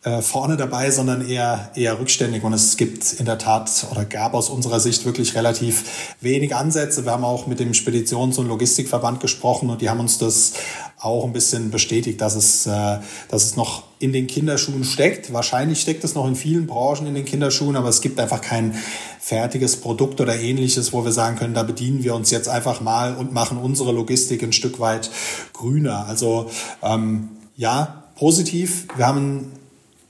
äh, 0.04 0.20
vorne 0.20 0.58
dabei, 0.58 0.90
sondern 0.90 1.26
eher, 1.26 1.70
eher 1.74 1.98
rückständig. 1.98 2.44
Und 2.44 2.52
es 2.52 2.76
gibt 2.76 3.14
in 3.14 3.24
der 3.24 3.38
Tat 3.38 3.86
oder 3.90 4.04
gab 4.04 4.34
aus 4.34 4.50
unserer 4.50 4.78
Sicht 4.78 5.06
wirklich 5.06 5.34
relativ 5.34 6.16
wenig 6.20 6.54
Ansätze. 6.54 7.04
Wir 7.06 7.12
haben 7.12 7.24
auch 7.24 7.46
mit 7.46 7.58
dem 7.58 7.72
Speditions- 7.72 8.38
und 8.38 8.46
Logistikverband 8.46 9.20
gesprochen 9.20 9.70
und 9.70 9.80
die 9.80 9.88
haben 9.88 10.00
uns 10.00 10.18
das 10.18 10.52
auch 10.98 11.24
ein 11.24 11.32
bisschen 11.32 11.70
bestätigt, 11.70 12.20
dass 12.20 12.34
es, 12.34 12.66
äh, 12.66 12.98
dass 13.28 13.44
es 13.44 13.56
noch 13.56 13.84
in 13.98 14.12
den 14.12 14.26
Kinderschuhen 14.26 14.84
steckt. 14.84 15.32
Wahrscheinlich 15.32 15.80
steckt 15.80 16.04
es 16.04 16.14
noch 16.14 16.26
in 16.26 16.36
vielen 16.36 16.66
Branchen 16.66 17.06
in 17.06 17.14
den 17.14 17.24
Kinderschuhen, 17.24 17.74
aber 17.76 17.88
es 17.88 18.02
gibt 18.02 18.20
einfach 18.20 18.42
kein 18.42 18.74
fertiges 19.20 19.76
Produkt 19.76 20.20
oder 20.20 20.38
ähnliches, 20.38 20.92
wo 20.92 21.02
wir 21.04 21.12
sagen 21.12 21.36
können, 21.36 21.54
da 21.54 21.62
bedienen 21.62 22.04
wir 22.04 22.14
uns 22.14 22.30
jetzt 22.30 22.48
einfach 22.48 22.82
mal 22.82 23.14
und 23.16 23.32
machen 23.32 23.56
unsere 23.56 23.92
Logistik 23.92 24.42
ein 24.42 24.52
Stück 24.52 24.80
weit 24.80 25.10
grüner. 25.54 26.06
Also 26.06 26.50
ähm, 26.82 27.30
ja, 27.56 28.04
positiv. 28.16 28.86
Wir 28.96 29.06
haben 29.06 29.52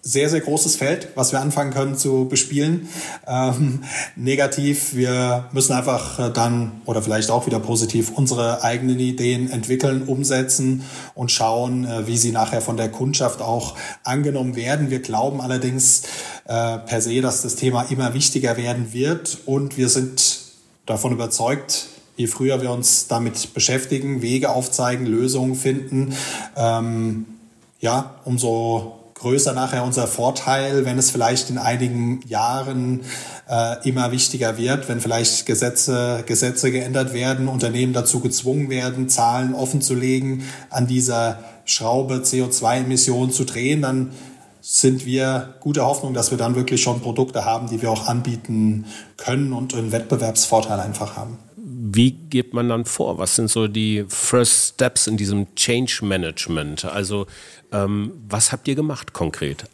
sehr, 0.07 0.29
sehr 0.29 0.43
großes 0.43 0.77
Feld, 0.77 1.09
was 1.14 1.33
wir 1.33 1.40
anfangen 1.40 1.73
können 1.73 1.97
zu 1.97 2.27
bespielen. 2.29 2.88
Ähm, 3.27 3.85
negativ, 4.17 4.95
wir 4.95 5.49
müssen 5.53 5.73
einfach 5.73 6.19
äh, 6.19 6.31
dann 6.31 6.83
oder 6.85 7.01
vielleicht 7.01 7.31
auch 7.31 7.47
wieder 7.47 7.59
positiv 7.59 8.12
unsere 8.14 8.62
eigenen 8.62 9.01
Ideen 9.01 9.51
entwickeln, 9.51 10.03
umsetzen 10.03 10.85
und 11.14 11.33
schauen, 11.33 11.87
äh, 11.87 12.07
wie 12.07 12.19
sie 12.19 12.33
nachher 12.33 12.61
von 12.61 12.77
der 12.77 12.90
Kundschaft 12.90 13.40
auch 13.40 13.77
angenommen 14.05 14.57
werden. 14.57 14.90
Wir 14.90 15.01
glauben 15.01 15.40
allerdings 15.40 16.03
äh, 16.45 16.79
per 16.79 17.01
se, 17.01 17.23
dass 17.23 17.40
das 17.40 17.57
Thema 17.57 17.85
immer 17.85 18.12
wichtiger 18.12 18.59
werden 18.59 18.93
wird 18.93 19.38
und 19.47 19.79
wir 19.79 19.88
sind 19.88 20.43
davon 20.85 21.12
überzeugt, 21.12 21.87
je 22.19 22.27
früher 22.27 22.61
wir 22.61 22.71
uns 22.71 23.09
damit 23.09 23.55
beschäftigen, 23.55 24.21
Wege 24.21 24.51
aufzeigen, 24.51 25.07
Lösungen 25.07 25.55
finden, 25.55 26.14
ähm, 26.57 27.25
ja, 27.81 28.17
umso 28.27 29.04
größer 29.24 29.54
nachher 29.54 29.84
unser 29.84 30.06
Vorteil, 30.06 30.84
wenn 30.84 30.98
es 30.98 31.10
vielleicht 31.10 31.48
in 31.48 31.56
einigen 31.56 32.20
Jahren 32.28 33.00
äh, 33.48 33.88
immer 33.88 34.12
wichtiger 34.12 34.58
wird, 34.58 34.87
wenn 34.90 35.00
vielleicht 35.00 35.46
Gesetze, 35.46 36.24
Gesetze 36.26 36.70
geändert 36.70 37.14
werden, 37.14 37.48
Unternehmen 37.48 37.94
dazu 37.94 38.20
gezwungen 38.20 38.68
werden, 38.68 39.08
Zahlen 39.08 39.54
offen 39.54 39.80
zu 39.80 39.94
legen, 39.94 40.44
an 40.68 40.87
dieser 40.87 41.38
Schraube 41.64 42.16
CO2-Emissionen 42.16 43.32
zu 43.32 43.44
drehen, 43.44 43.80
dann 43.80 44.10
sind 44.60 45.06
wir 45.06 45.54
gute 45.60 45.87
Hoffnung, 45.87 46.12
dass 46.12 46.30
wir 46.30 46.37
dann 46.37 46.54
wirklich 46.54 46.82
schon 46.82 47.00
Produkte 47.00 47.46
haben, 47.46 47.68
die 47.68 47.80
wir 47.80 47.90
auch 47.90 48.06
anbieten 48.06 48.84
können 49.16 49.54
und 49.54 49.74
einen 49.74 49.90
Wettbewerbsvorteil 49.90 50.80
einfach 50.80 51.16
haben. 51.16 51.38
Wie 51.94 52.11
geht 52.11 52.54
man 52.54 52.68
dann 52.68 52.85
vor? 52.85 53.18
Was 53.18 53.37
sind 53.37 53.48
so 53.48 53.68
die 53.68 54.04
First 54.09 54.74
Steps 54.74 55.07
in 55.07 55.16
diesem 55.16 55.54
Change 55.54 56.00
Management? 56.02 56.85
Also 56.85 57.26
ähm, 57.72 58.12
was 58.28 58.50
habt 58.50 58.66
ihr 58.66 58.74
gemacht 58.74 59.12
konkret? 59.12 59.64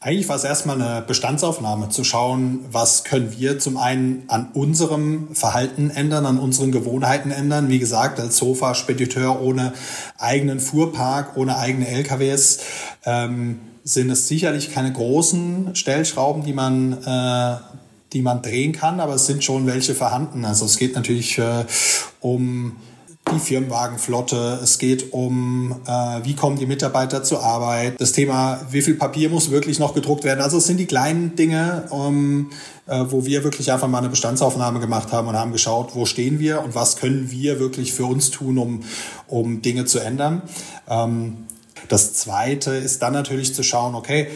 Eigentlich 0.00 0.28
war 0.28 0.36
es 0.36 0.44
erstmal 0.44 0.80
eine 0.80 1.02
Bestandsaufnahme, 1.02 1.90
zu 1.90 2.02
schauen, 2.04 2.60
was 2.70 3.02
können 3.04 3.34
wir 3.36 3.58
zum 3.58 3.76
einen 3.76 4.22
an 4.28 4.52
unserem 4.54 5.34
Verhalten 5.34 5.90
ändern, 5.90 6.24
an 6.24 6.38
unseren 6.38 6.70
Gewohnheiten 6.70 7.32
ändern. 7.32 7.68
Wie 7.68 7.80
gesagt, 7.80 8.20
als 8.20 8.36
Sofa-Spediteur 8.36 9.42
ohne 9.42 9.74
eigenen 10.16 10.60
Fuhrpark, 10.60 11.36
ohne 11.36 11.58
eigene 11.58 11.88
LKWs 11.88 12.60
ähm, 13.04 13.58
sind 13.82 14.08
es 14.10 14.28
sicherlich 14.28 14.72
keine 14.72 14.92
großen 14.92 15.74
Stellschrauben, 15.74 16.44
die 16.44 16.52
man 16.52 16.92
äh, 17.02 17.56
die 18.12 18.22
man 18.22 18.42
drehen 18.42 18.72
kann, 18.72 19.00
aber 19.00 19.14
es 19.14 19.26
sind 19.26 19.44
schon 19.44 19.66
welche 19.66 19.94
vorhanden. 19.94 20.44
Also 20.44 20.64
es 20.64 20.78
geht 20.78 20.94
natürlich 20.94 21.38
äh, 21.38 21.64
um 22.20 22.76
die 23.32 23.38
Firmenwagenflotte, 23.38 24.60
es 24.62 24.78
geht 24.78 25.12
um, 25.12 25.76
äh, 25.86 26.24
wie 26.24 26.34
kommen 26.34 26.58
die 26.58 26.66
Mitarbeiter 26.66 27.22
zur 27.22 27.42
Arbeit, 27.42 28.00
das 28.00 28.12
Thema, 28.12 28.60
wie 28.70 28.82
viel 28.82 28.94
Papier 28.94 29.28
muss 29.28 29.50
wirklich 29.50 29.78
noch 29.78 29.94
gedruckt 29.94 30.24
werden. 30.24 30.40
Also 30.40 30.58
es 30.58 30.66
sind 30.66 30.78
die 30.78 30.86
kleinen 30.86 31.36
Dinge, 31.36 31.84
um, 31.90 32.50
äh, 32.86 33.04
wo 33.08 33.26
wir 33.26 33.44
wirklich 33.44 33.70
einfach 33.70 33.88
mal 33.88 33.98
eine 33.98 34.08
Bestandsaufnahme 34.08 34.80
gemacht 34.80 35.12
haben 35.12 35.28
und 35.28 35.36
haben 35.36 35.52
geschaut, 35.52 35.94
wo 35.94 36.06
stehen 36.06 36.38
wir 36.38 36.62
und 36.62 36.74
was 36.74 36.96
können 36.96 37.30
wir 37.30 37.60
wirklich 37.60 37.92
für 37.92 38.06
uns 38.06 38.30
tun, 38.30 38.58
um, 38.58 38.84
um 39.26 39.62
Dinge 39.62 39.84
zu 39.84 39.98
ändern. 39.98 40.42
Ähm, 40.88 41.46
das 41.88 42.14
Zweite 42.14 42.72
ist 42.72 43.02
dann 43.02 43.12
natürlich 43.12 43.54
zu 43.54 43.62
schauen, 43.62 43.94
okay, 43.94 44.28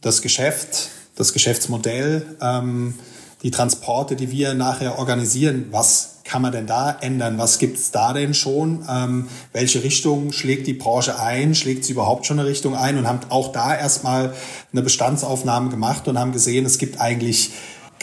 das 0.00 0.22
Geschäft, 0.22 0.90
das 1.16 1.32
Geschäftsmodell, 1.32 2.36
ähm, 2.40 2.94
die 3.42 3.50
Transporte, 3.50 4.16
die 4.16 4.30
wir 4.30 4.54
nachher 4.54 4.98
organisieren, 4.98 5.66
was 5.70 6.14
kann 6.24 6.40
man 6.40 6.52
denn 6.52 6.66
da 6.66 6.90
ändern? 6.90 7.36
Was 7.36 7.58
gibt's 7.58 7.90
da 7.90 8.14
denn 8.14 8.32
schon? 8.32 8.84
Ähm, 8.88 9.28
welche 9.52 9.82
Richtung 9.82 10.32
schlägt 10.32 10.66
die 10.66 10.72
Branche 10.72 11.20
ein? 11.20 11.54
Schlägt 11.54 11.84
sie 11.84 11.92
überhaupt 11.92 12.24
schon 12.24 12.38
eine 12.38 12.48
Richtung 12.48 12.74
ein? 12.74 12.96
Und 12.96 13.06
haben 13.06 13.20
auch 13.28 13.52
da 13.52 13.76
erstmal 13.76 14.32
eine 14.72 14.82
Bestandsaufnahme 14.82 15.68
gemacht 15.68 16.08
und 16.08 16.18
haben 16.18 16.32
gesehen, 16.32 16.64
es 16.64 16.78
gibt 16.78 17.00
eigentlich 17.00 17.52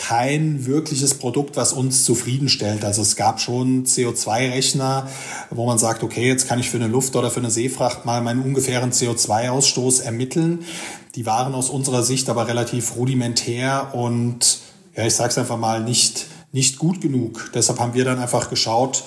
kein 0.07 0.65
wirkliches 0.65 1.15
Produkt, 1.15 1.57
was 1.57 1.73
uns 1.73 2.05
zufriedenstellt. 2.05 2.83
Also 2.83 3.01
es 3.01 3.15
gab 3.15 3.39
schon 3.39 3.85
CO2-Rechner, 3.85 5.07
wo 5.49 5.65
man 5.65 5.77
sagt, 5.77 6.03
okay, 6.03 6.27
jetzt 6.27 6.47
kann 6.47 6.59
ich 6.59 6.69
für 6.69 6.77
eine 6.77 6.87
Luft- 6.87 7.15
oder 7.15 7.29
für 7.29 7.39
eine 7.39 7.51
Seefracht 7.51 8.05
mal 8.05 8.21
meinen 8.21 8.41
ungefähren 8.41 8.91
CO2-Ausstoß 8.91 10.01
ermitteln. 10.01 10.65
Die 11.15 11.25
waren 11.25 11.53
aus 11.53 11.69
unserer 11.69 12.03
Sicht 12.03 12.29
aber 12.29 12.47
relativ 12.47 12.95
rudimentär 12.95 13.93
und 13.93 14.59
ja, 14.95 15.05
ich 15.05 15.13
sage 15.13 15.29
es 15.29 15.37
einfach 15.37 15.57
mal, 15.57 15.83
nicht 15.83 16.25
nicht 16.51 16.79
gut 16.79 17.01
genug. 17.01 17.51
Deshalb 17.53 17.79
haben 17.79 17.93
wir 17.93 18.05
dann 18.05 18.19
einfach 18.19 18.49
geschaut, 18.49 19.03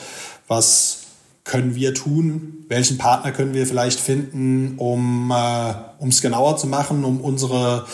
was 0.48 1.00
können 1.44 1.74
wir 1.74 1.92
tun, 1.92 2.64
welchen 2.68 2.96
Partner 2.96 3.33
können 3.33 3.52
wir 3.52 3.66
vielleicht 3.66 4.00
finden, 4.00 4.78
um 4.78 5.30
äh, 5.30 5.74
genauer 6.22 6.57
zu 6.57 6.66
machen, 6.66 7.04
um 7.04 7.20
unsere 7.20 7.85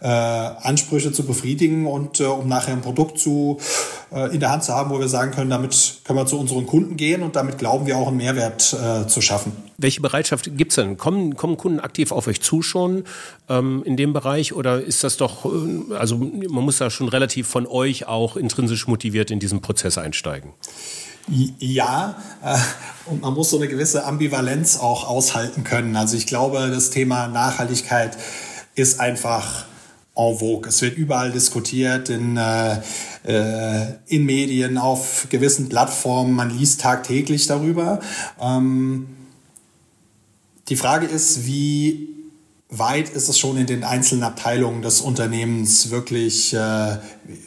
äh, 0.00 0.06
Ansprüche 0.06 1.12
zu 1.12 1.24
befriedigen 1.24 1.86
und 1.86 2.20
äh, 2.20 2.24
um 2.24 2.48
nachher 2.48 2.72
ein 2.72 2.82
Produkt 2.82 3.18
zu, 3.18 3.58
äh, 4.12 4.32
in 4.32 4.40
der 4.40 4.50
Hand 4.50 4.64
zu 4.64 4.74
haben, 4.74 4.90
wo 4.90 5.00
wir 5.00 5.08
sagen 5.08 5.32
können, 5.32 5.50
damit 5.50 6.00
können 6.04 6.18
wir 6.18 6.26
zu 6.26 6.38
unseren 6.38 6.66
Kunden 6.66 6.96
gehen 6.96 7.22
und 7.22 7.36
damit 7.36 7.58
glauben 7.58 7.86
wir 7.86 7.96
auch 7.96 8.08
einen 8.08 8.16
Mehrwert 8.18 8.74
äh, 8.74 9.06
zu 9.06 9.20
schaffen. 9.20 9.52
Welche 9.76 10.00
Bereitschaft 10.00 10.56
gibt 10.56 10.72
es 10.72 10.76
denn? 10.76 10.96
Kommen, 10.96 11.36
kommen 11.36 11.56
Kunden 11.56 11.80
aktiv 11.80 12.12
auf 12.12 12.26
euch 12.26 12.40
zu 12.40 12.62
schon 12.62 13.04
ähm, 13.48 13.82
in 13.84 13.96
dem 13.96 14.12
Bereich 14.12 14.52
oder 14.52 14.80
ist 14.80 15.04
das 15.04 15.16
doch, 15.16 15.44
äh, 15.44 15.94
also 15.94 16.16
man 16.16 16.64
muss 16.64 16.78
da 16.78 16.90
schon 16.90 17.08
relativ 17.08 17.48
von 17.48 17.66
euch 17.66 18.06
auch 18.06 18.36
intrinsisch 18.36 18.86
motiviert 18.86 19.30
in 19.30 19.40
diesen 19.40 19.60
Prozess 19.60 19.98
einsteigen? 19.98 20.52
Ja, 21.58 22.16
äh, 22.42 22.56
und 23.10 23.22
man 23.22 23.34
muss 23.34 23.50
so 23.50 23.58
eine 23.58 23.68
gewisse 23.68 24.04
Ambivalenz 24.04 24.78
auch 24.78 25.06
aushalten 25.08 25.62
können. 25.62 25.94
Also 25.96 26.16
ich 26.16 26.26
glaube, 26.26 26.70
das 26.70 26.90
Thema 26.90 27.28
Nachhaltigkeit 27.28 28.16
ist 28.74 29.00
einfach 29.00 29.64
en 30.18 30.36
vogue. 30.36 30.68
Es 30.68 30.82
wird 30.82 30.98
überall 30.98 31.30
diskutiert 31.30 32.08
in, 32.08 32.36
äh, 32.36 32.80
äh, 33.24 33.94
in 34.06 34.24
Medien, 34.24 34.76
auf 34.76 35.28
gewissen 35.30 35.68
Plattformen. 35.68 36.32
Man 36.34 36.50
liest 36.50 36.80
tagtäglich 36.80 37.46
darüber. 37.46 38.00
Ähm, 38.40 39.06
die 40.68 40.76
Frage 40.76 41.06
ist, 41.06 41.46
wie 41.46 42.08
weit 42.68 43.08
ist 43.08 43.28
es 43.28 43.38
schon 43.38 43.56
in 43.56 43.66
den 43.66 43.84
einzelnen 43.84 44.24
Abteilungen 44.24 44.82
des 44.82 45.00
Unternehmens 45.00 45.90
wirklich, 45.90 46.52
äh, 46.52 46.98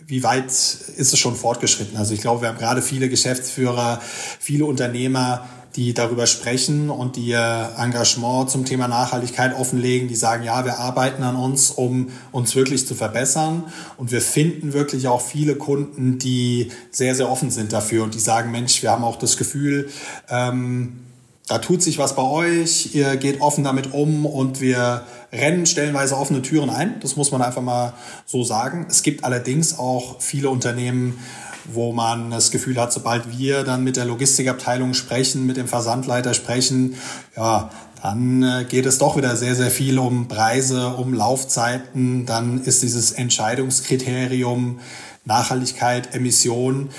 wie 0.08 0.24
weit 0.24 0.48
ist 0.48 0.98
es 0.98 1.20
schon 1.20 1.36
fortgeschritten? 1.36 1.98
Also 1.98 2.14
ich 2.14 2.22
glaube, 2.22 2.42
wir 2.42 2.50
haben 2.50 2.58
gerade 2.58 2.82
viele 2.82 3.10
Geschäftsführer, 3.10 4.02
viele 4.40 4.66
Unternehmer, 4.66 5.48
die 5.76 5.94
darüber 5.94 6.28
sprechen 6.28 6.90
und 6.90 7.16
die 7.16 7.28
ihr 7.28 7.72
Engagement 7.78 8.50
zum 8.50 8.66
Thema 8.66 8.88
Nachhaltigkeit 8.88 9.58
offenlegen, 9.58 10.08
die 10.08 10.16
sagen, 10.16 10.44
ja, 10.44 10.66
wir 10.66 10.80
arbeiten 10.80 11.24
an 11.24 11.36
uns, 11.36 11.72
um 11.72 12.10
uns 12.32 12.56
wirklich 12.56 12.88
zu 12.88 12.96
verbessern. 12.96 13.66
Und 13.98 14.12
wir 14.12 14.22
finden 14.22 14.74
wirklich 14.74 15.08
auch 15.08 15.22
viele 15.22 15.56
Kunden, 15.56 16.18
die 16.18 16.72
sehr, 16.92 17.16
sehr 17.16 17.30
offen 17.30 17.52
sind 17.52 17.74
dafür 17.74 18.04
und 18.04 18.14
die 18.14 18.20
sagen, 18.20 18.52
Mensch, 18.52 18.82
wir 18.82 18.92
haben 18.92 19.04
auch 19.04 19.18
das 19.18 19.38
Gefühl, 19.38 19.90
ähm, 20.30 21.00
da 21.48 21.58
tut 21.58 21.84
sich 21.84 21.98
was 21.98 22.16
bei 22.16 22.24
euch, 22.24 22.96
ihr 22.96 23.18
geht 23.18 23.42
offen 23.42 23.66
damit 23.66 23.94
um 23.94 24.26
und 24.26 24.62
wir 24.62 25.04
rennen 25.34 25.66
stellenweise 25.66 26.16
offene 26.16 26.42
Türen 26.42 26.70
ein. 26.70 27.00
Das 27.02 27.18
muss 27.18 27.32
man 27.32 27.42
einfach 27.42 27.62
mal 27.62 27.94
so 28.26 28.44
sagen. 28.44 28.86
Es 28.90 29.04
gibt 29.04 29.26
allerdings 29.26 29.78
auch 29.78 30.22
viele 30.22 30.50
Unternehmen, 30.50 31.20
wo 31.66 31.92
man 31.92 32.32
das 32.32 32.52
Gefühl 32.52 32.80
hat, 32.80 32.94
sobald 32.94 33.38
wir 33.38 33.64
dann 33.64 33.84
mit 33.84 33.98
der 33.98 34.06
Logistikabteilung 34.06 34.94
sprechen, 34.94 35.46
mit 35.46 35.58
dem 35.58 35.68
Versandleiter 35.68 36.34
sprechen, 36.34 36.96
ja, 37.36 37.70
dann 38.02 38.42
äh, 38.42 38.66
geht 38.68 38.86
es 38.86 38.98
doch 38.98 39.16
wieder 39.16 39.36
sehr, 39.36 39.56
sehr 39.56 39.70
viel 39.70 40.00
um 40.00 40.28
Preise, 40.28 40.88
um 40.88 41.14
Laufzeiten. 41.14 42.26
Dann 42.26 42.64
ist 42.64 42.82
dieses 42.82 43.12
Entscheidungskriterium 43.12 44.80
Nachhaltigkeit, 45.24 46.16
Emission 46.16 46.90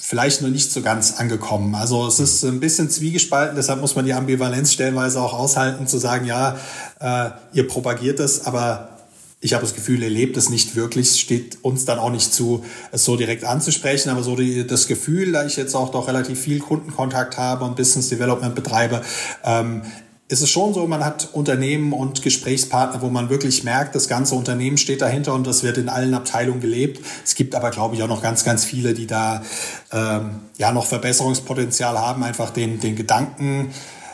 vielleicht 0.00 0.42
noch 0.42 0.48
nicht 0.48 0.72
so 0.72 0.80
ganz 0.80 1.18
angekommen. 1.18 1.74
Also 1.74 2.06
es 2.06 2.18
ist 2.20 2.44
ein 2.44 2.60
bisschen 2.60 2.88
zwiegespalten, 2.88 3.56
deshalb 3.56 3.80
muss 3.80 3.94
man 3.94 4.06
die 4.06 4.14
Ambivalenz 4.14 4.72
stellenweise 4.72 5.20
auch 5.20 5.34
aushalten, 5.34 5.86
zu 5.86 5.98
sagen, 5.98 6.24
ja, 6.24 6.56
äh, 7.00 7.30
ihr 7.52 7.66
propagiert 7.66 8.20
es, 8.20 8.46
aber 8.46 8.97
ich 9.40 9.54
habe 9.54 9.62
das 9.62 9.74
Gefühl, 9.74 10.02
er 10.02 10.10
lebt 10.10 10.36
es 10.36 10.50
nicht 10.50 10.74
wirklich, 10.74 11.20
steht 11.20 11.58
uns 11.62 11.84
dann 11.84 11.98
auch 11.98 12.10
nicht 12.10 12.32
zu, 12.32 12.64
es 12.90 13.04
so 13.04 13.16
direkt 13.16 13.44
anzusprechen, 13.44 14.10
aber 14.10 14.22
so 14.22 14.34
die, 14.34 14.66
das 14.66 14.88
Gefühl, 14.88 15.32
da 15.32 15.46
ich 15.46 15.56
jetzt 15.56 15.74
auch 15.76 15.90
doch 15.90 16.08
relativ 16.08 16.40
viel 16.40 16.58
Kundenkontakt 16.58 17.38
habe 17.38 17.64
und 17.64 17.76
Business 17.76 18.08
Development 18.08 18.54
betreibe, 18.54 19.02
ähm, 19.44 19.82
ist 20.30 20.42
es 20.42 20.50
schon 20.50 20.74
so, 20.74 20.86
man 20.86 21.04
hat 21.04 21.30
Unternehmen 21.32 21.92
und 21.94 22.22
Gesprächspartner, 22.22 23.00
wo 23.00 23.08
man 23.08 23.30
wirklich 23.30 23.64
merkt, 23.64 23.94
das 23.94 24.08
ganze 24.08 24.34
Unternehmen 24.34 24.76
steht 24.76 25.00
dahinter 25.00 25.32
und 25.32 25.46
das 25.46 25.62
wird 25.62 25.78
in 25.78 25.88
allen 25.88 26.12
Abteilungen 26.12 26.60
gelebt. 26.60 27.00
Es 27.24 27.34
gibt 27.34 27.54
aber, 27.54 27.70
glaube 27.70 27.94
ich, 27.94 28.02
auch 28.02 28.08
noch 28.08 28.22
ganz, 28.22 28.44
ganz 28.44 28.64
viele, 28.64 28.92
die 28.92 29.06
da 29.06 29.42
ähm, 29.90 30.40
ja 30.58 30.70
noch 30.72 30.84
Verbesserungspotenzial 30.84 31.98
haben, 31.98 32.22
einfach 32.24 32.50
den, 32.50 32.78
den 32.78 32.94
Gedanken 32.94 33.72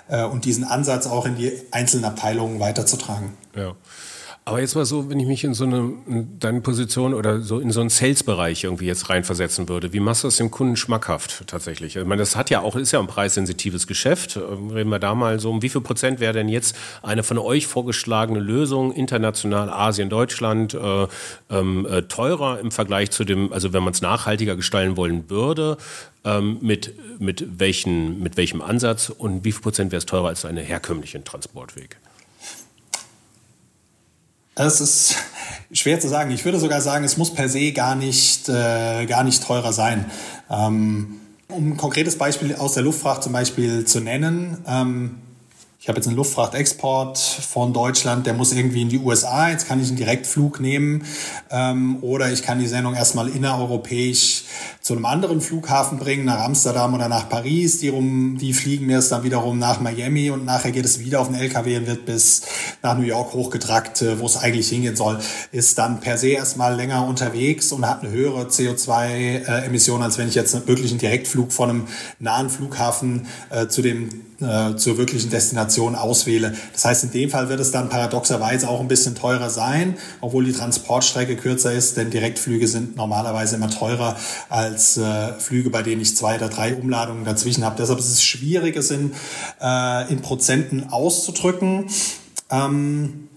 äh, 0.09 0.23
und 0.23 0.45
diesen 0.45 0.63
Ansatz 0.63 1.09
auch 1.09 1.27
in 1.27 1.35
die 1.35 1.53
einzelnen 1.73 2.05
Abteilungen 2.05 2.61
weiterzutragen. 2.61 3.33
Ja. 3.57 3.75
Aber 4.47 4.61
jetzt 4.61 4.75
mal 4.75 4.85
so, 4.85 5.09
wenn 5.09 5.19
ich 5.19 5.27
mich 5.27 5.43
in 5.43 5.55
so 5.55 5.65
eine 5.65 5.95
in 6.07 6.39
deine 6.39 6.61
Position 6.61 7.15
oder 7.15 7.41
so 7.41 7.61
in 7.61 7.71
so 7.71 7.81
einen 7.81 7.89
Sales-Bereich 7.89 8.65
irgendwie 8.65 8.85
jetzt 8.85 9.09
reinversetzen 9.09 9.71
würde, 9.71 9.95
wie 9.95 10.01
machst 10.01 10.23
du 10.23 10.29
das 10.29 10.37
dem 10.37 10.51
Kunden 10.51 10.77
schmackhaft 10.77 11.47
tatsächlich? 11.47 11.97
Ich 11.97 12.05
meine, 12.05 12.21
das 12.21 12.37
hat 12.37 12.51
ja 12.51 12.61
auch, 12.61 12.77
ist 12.77 12.93
ja 12.93 13.01
ein 13.01 13.07
preissensitives 13.07 13.87
Geschäft. 13.87 14.37
Ähm, 14.37 14.69
reden 14.69 14.91
wir 14.91 14.99
da 14.99 15.15
mal 15.15 15.41
so, 15.41 15.51
um 15.51 15.63
wie 15.63 15.71
viel 15.71 15.81
Prozent 15.81 16.21
wäre 16.21 16.35
denn 16.35 16.51
jetzt 16.51 16.77
eine 17.03 17.23
von 17.23 17.39
euch 17.39 17.67
vorgeschlagene 17.67 18.39
Lösung 18.39 18.93
international 18.93 19.71
Asien, 19.71 20.11
Deutschland 20.11 20.75
äh, 20.75 21.07
ähm, 21.49 21.87
äh, 21.87 22.03
teurer 22.03 22.61
im 22.61 22.71
Vergleich 22.71 23.13
zu 23.13 23.25
dem, 23.25 23.51
also 23.51 23.73
wenn 23.73 23.83
man 23.83 23.95
es 23.95 24.03
nachhaltiger 24.03 24.57
gestalten 24.57 24.99
wollen 24.99 25.31
würde, 25.31 25.79
ähm, 26.23 26.59
mit, 26.61 26.93
mit, 27.19 27.61
welchen, 27.61 28.23
mit 28.23 28.37
welchem 28.37 28.61
Ansatz 28.61 29.09
und 29.09 29.43
wie 29.43 29.53
viel 29.53 29.63
Prozent 29.63 29.91
wäre 29.91 29.99
es 29.99 30.07
teurer 30.07 30.29
als 30.29 30.45
eine 30.45 30.61
herkömmlichen 30.61 31.25
Transportweg? 31.25 31.97
Es 34.57 34.81
ist 34.81 35.17
schwer 35.73 35.99
zu 35.99 36.09
sagen. 36.09 36.31
Ich 36.31 36.45
würde 36.45 36.61
sogar 36.61 36.81
sagen, 36.81 37.05
es 37.05 37.17
muss 37.17 37.35
per 37.35 37.49
se 37.49 37.73
gar 37.73 37.97
nicht, 37.97 38.49
äh, 38.49 39.07
gar 39.07 39.25
nicht 39.25 39.43
teurer 39.43 39.73
sein. 39.73 40.07
Ähm, 40.49 41.21
um 41.49 41.73
ein 41.73 41.77
konkretes 41.77 42.19
Beispiel 42.19 42.55
aus 42.55 42.75
der 42.75 42.85
Luftfracht 42.85 43.23
zum 43.23 43.33
Beispiel 43.33 43.85
zu 43.85 44.01
nennen. 44.01 44.59
Ähm, 44.67 45.17
ich 45.85 45.89
habe 45.89 45.99
jetzt 45.99 46.07
einen 46.07 46.17
Luftfrachtexport 46.17 47.19
von 47.19 47.75
Deutschland, 47.75 48.25
der 48.25 48.33
muss 48.33 48.55
irgendwie 48.55 48.81
in 48.81 48.89
die 48.89 48.99
USA, 48.99 49.51
jetzt 49.51 49.69
kann 49.69 49.83
ich 49.83 49.89
einen 49.89 49.99
Direktflug 49.99 50.59
nehmen 50.59 51.05
ähm, 51.51 51.99
oder 52.01 52.33
ich 52.33 52.43
kann 52.43 52.59
die 52.59 52.67
Sendung 52.67 52.95
erstmal 52.95 53.29
innereuropäisch 53.29 54.45
zu 54.81 54.95
einem 54.95 55.05
anderen 55.05 55.43
Flughafen 55.43 55.99
bringen, 55.99 56.25
nach 56.25 56.39
Amsterdam 56.39 56.95
oder 56.95 57.11
nach 57.11 57.29
Paris, 57.29 57.81
die, 57.81 57.91
rum, 57.91 58.39
die 58.41 58.55
fliegen 58.55 58.87
mir 58.87 58.97
es 58.97 59.11
dann 59.11 59.25
wiederum 59.25 59.59
nach 59.59 59.79
Miami 59.81 60.31
und 60.31 60.47
nachher 60.47 60.73
geht 60.73 60.87
es 60.87 61.01
wieder 61.01 61.21
auf 61.21 61.29
den 61.29 61.37
LKW 61.37 61.77
und 61.77 61.87
wird 61.87 62.07
bis 62.07 62.41
nach 62.81 62.97
New 62.97 63.05
York 63.05 63.35
hochgetrackt, 63.35 64.01
äh, 64.01 64.19
wo 64.19 64.25
es 64.25 64.39
eigentlich 64.39 64.71
hingehen 64.71 64.97
soll, 64.97 65.19
ist 65.53 65.77
dann 65.77 66.01
per 66.01 66.17
se 66.17 66.29
erstmal 66.29 66.75
länger 66.77 67.07
unterwegs 67.07 67.73
und 67.73 67.87
hat 67.87 68.03
eine 68.03 68.11
höhere 68.11 68.45
CO2-Emission, 68.45 70.01
als 70.01 70.17
wenn 70.17 70.29
ich 70.29 70.35
jetzt 70.35 70.67
wirklich 70.67 70.93
einen 70.93 71.01
Direktflug 71.01 71.53
von 71.53 71.69
einem 71.69 71.89
nahen 72.21 72.49
Flughafen 72.49 73.27
äh, 73.51 73.67
zu 73.69 73.83
dem 73.83 74.09
äh, 74.41 74.77
zur 74.77 74.99
wirklichen 74.99 75.31
Destination 75.31 75.74
auswähle. 75.81 76.55
Das 76.73 76.85
heißt, 76.85 77.05
in 77.05 77.11
dem 77.11 77.31
Fall 77.31 77.49
wird 77.49 77.61
es 77.61 77.71
dann 77.71 77.89
paradoxerweise 77.89 78.69
auch 78.69 78.81
ein 78.81 78.89
bisschen 78.89 79.15
teurer 79.15 79.51
sein, 79.51 79.97
obwohl 80.21 80.45
die 80.45 80.53
Transportstrecke 80.53 81.37
kürzer 81.37 81.73
ist, 81.73 81.97
denn 81.97 82.11
Direktflüge 82.11 82.67
sind 82.69 82.97
normalerweise 82.97 83.57
immer 83.57 83.71
teurer 83.71 84.17
als 84.49 84.97
äh, 84.97 85.33
Flüge, 85.39 85.71
bei 85.71 85.83
denen 85.83 86.01
ich 86.01 86.17
zwei 86.17 86.37
oder 86.37 86.49
drei 86.49 86.75
Umladungen 86.75 87.25
dazwischen 87.25 87.65
habe. 87.65 87.77
Deshalb 87.79 87.99
ist 87.99 88.11
es 88.11 88.23
schwierig, 88.23 88.77
es 88.77 88.91
in, 88.91 89.13
äh, 89.61 90.11
in 90.11 90.23
Prozenten 90.23 90.89
auszudrücken. 90.91 91.87
Ähm, 92.51 93.29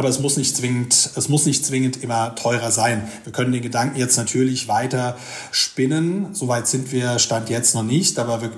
aber 0.00 0.08
es 0.08 0.18
muss 0.18 0.38
nicht 0.38 0.56
zwingend, 0.56 1.10
es 1.14 1.28
muss 1.28 1.44
nicht 1.44 1.62
zwingend 1.62 2.02
immer 2.02 2.34
teurer 2.34 2.70
sein. 2.70 3.06
Wir 3.24 3.34
können 3.34 3.52
den 3.52 3.60
Gedanken 3.60 3.98
jetzt 3.98 4.16
natürlich 4.16 4.66
weiter 4.66 5.14
spinnen. 5.50 6.28
Soweit 6.32 6.66
sind 6.68 6.90
wir 6.90 7.18
Stand 7.18 7.50
jetzt 7.50 7.74
noch 7.74 7.82
nicht, 7.82 8.18
aber 8.18 8.40
wir, 8.40 8.50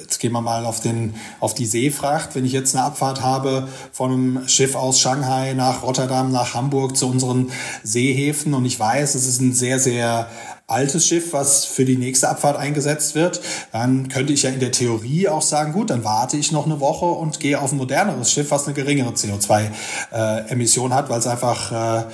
jetzt 0.00 0.18
gehen 0.18 0.32
wir 0.32 0.40
mal 0.40 0.64
auf 0.64 0.80
den, 0.80 1.14
auf 1.40 1.52
die 1.52 1.66
Seefracht. 1.66 2.34
Wenn 2.34 2.46
ich 2.46 2.52
jetzt 2.52 2.74
eine 2.74 2.86
Abfahrt 2.86 3.20
habe 3.20 3.68
von 3.92 4.12
einem 4.12 4.48
Schiff 4.48 4.76
aus 4.76 4.98
Shanghai 4.98 5.52
nach 5.52 5.82
Rotterdam, 5.82 6.32
nach 6.32 6.54
Hamburg 6.54 6.96
zu 6.96 7.06
unseren 7.06 7.50
Seehäfen 7.82 8.54
und 8.54 8.64
ich 8.64 8.80
weiß, 8.80 9.14
es 9.14 9.26
ist 9.26 9.42
ein 9.42 9.52
sehr, 9.52 9.78
sehr 9.78 10.30
altes 10.68 11.06
Schiff, 11.06 11.32
was 11.32 11.64
für 11.64 11.86
die 11.86 11.96
nächste 11.96 12.28
Abfahrt 12.28 12.58
eingesetzt 12.58 13.14
wird, 13.14 13.40
dann 13.72 14.08
könnte 14.08 14.34
ich 14.34 14.42
ja 14.42 14.50
in 14.50 14.60
der 14.60 14.70
Theorie 14.70 15.26
auch 15.28 15.42
sagen, 15.42 15.72
gut, 15.72 15.88
dann 15.88 16.04
warte 16.04 16.36
ich 16.36 16.52
noch 16.52 16.66
eine 16.66 16.78
Woche 16.78 17.06
und 17.06 17.40
gehe 17.40 17.60
auf 17.60 17.72
ein 17.72 17.78
moderneres 17.78 18.30
Schiff, 18.30 18.50
was 18.50 18.66
eine 18.66 18.74
geringere 18.74 19.10
CO2-Emission 19.10 20.90
äh, 20.90 20.94
hat, 20.94 21.08
weil 21.08 21.18
es 21.18 21.26
einfach 21.26 21.72
äh, 21.72 22.04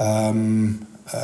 ähm, 0.00 0.86
äh, 1.12 1.16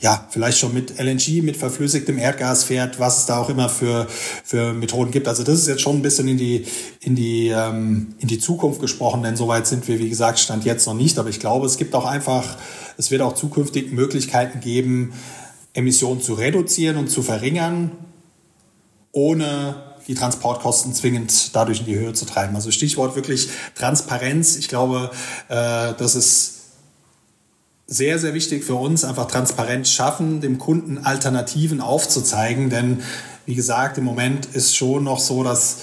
ja, 0.00 0.26
vielleicht 0.28 0.58
schon 0.58 0.74
mit 0.74 0.98
LNG, 0.98 1.42
mit 1.42 1.56
verflüssigtem 1.56 2.18
Erdgas 2.18 2.64
fährt, 2.64 3.00
was 3.00 3.20
es 3.20 3.26
da 3.26 3.38
auch 3.38 3.48
immer 3.48 3.70
für, 3.70 4.06
für 4.44 4.74
Methoden 4.74 5.10
gibt. 5.10 5.28
Also 5.28 5.44
das 5.44 5.54
ist 5.58 5.66
jetzt 5.66 5.80
schon 5.80 5.96
ein 5.96 6.02
bisschen 6.02 6.28
in 6.28 6.36
die, 6.36 6.66
in 7.00 7.14
die, 7.14 7.48
ähm, 7.48 8.14
in 8.18 8.28
die 8.28 8.38
Zukunft 8.38 8.82
gesprochen, 8.82 9.22
denn 9.22 9.36
soweit 9.36 9.66
sind 9.66 9.88
wir, 9.88 9.98
wie 9.98 10.10
gesagt, 10.10 10.38
Stand 10.38 10.66
jetzt 10.66 10.86
noch 10.86 10.94
nicht. 10.94 11.18
Aber 11.18 11.30
ich 11.30 11.40
glaube, 11.40 11.64
es 11.64 11.78
gibt 11.78 11.94
auch 11.94 12.04
einfach, 12.04 12.58
es 12.98 13.10
wird 13.10 13.22
auch 13.22 13.34
zukünftig 13.34 13.92
Möglichkeiten 13.92 14.60
geben, 14.60 15.14
Emissionen 15.74 16.22
zu 16.22 16.34
reduzieren 16.34 16.96
und 16.96 17.08
zu 17.08 17.22
verringern, 17.22 17.92
ohne 19.12 19.94
die 20.06 20.14
Transportkosten 20.14 20.94
zwingend 20.94 21.54
dadurch 21.54 21.80
in 21.80 21.86
die 21.86 21.96
Höhe 21.96 22.12
zu 22.12 22.26
treiben. 22.26 22.54
Also 22.54 22.70
Stichwort 22.70 23.16
wirklich 23.16 23.48
Transparenz. 23.74 24.56
Ich 24.56 24.68
glaube, 24.68 25.10
äh, 25.48 25.94
das 25.98 26.14
ist 26.14 26.54
sehr, 27.86 28.18
sehr 28.18 28.34
wichtig 28.34 28.64
für 28.64 28.74
uns, 28.74 29.04
einfach 29.04 29.26
Transparenz 29.26 29.90
schaffen, 29.90 30.40
dem 30.40 30.58
Kunden 30.58 30.98
Alternativen 30.98 31.80
aufzuzeigen. 31.80 32.70
Denn 32.70 33.02
wie 33.46 33.54
gesagt, 33.54 33.98
im 33.98 34.04
Moment 34.04 34.46
ist 34.46 34.76
schon 34.76 35.04
noch 35.04 35.20
so, 35.20 35.42
dass 35.42 35.78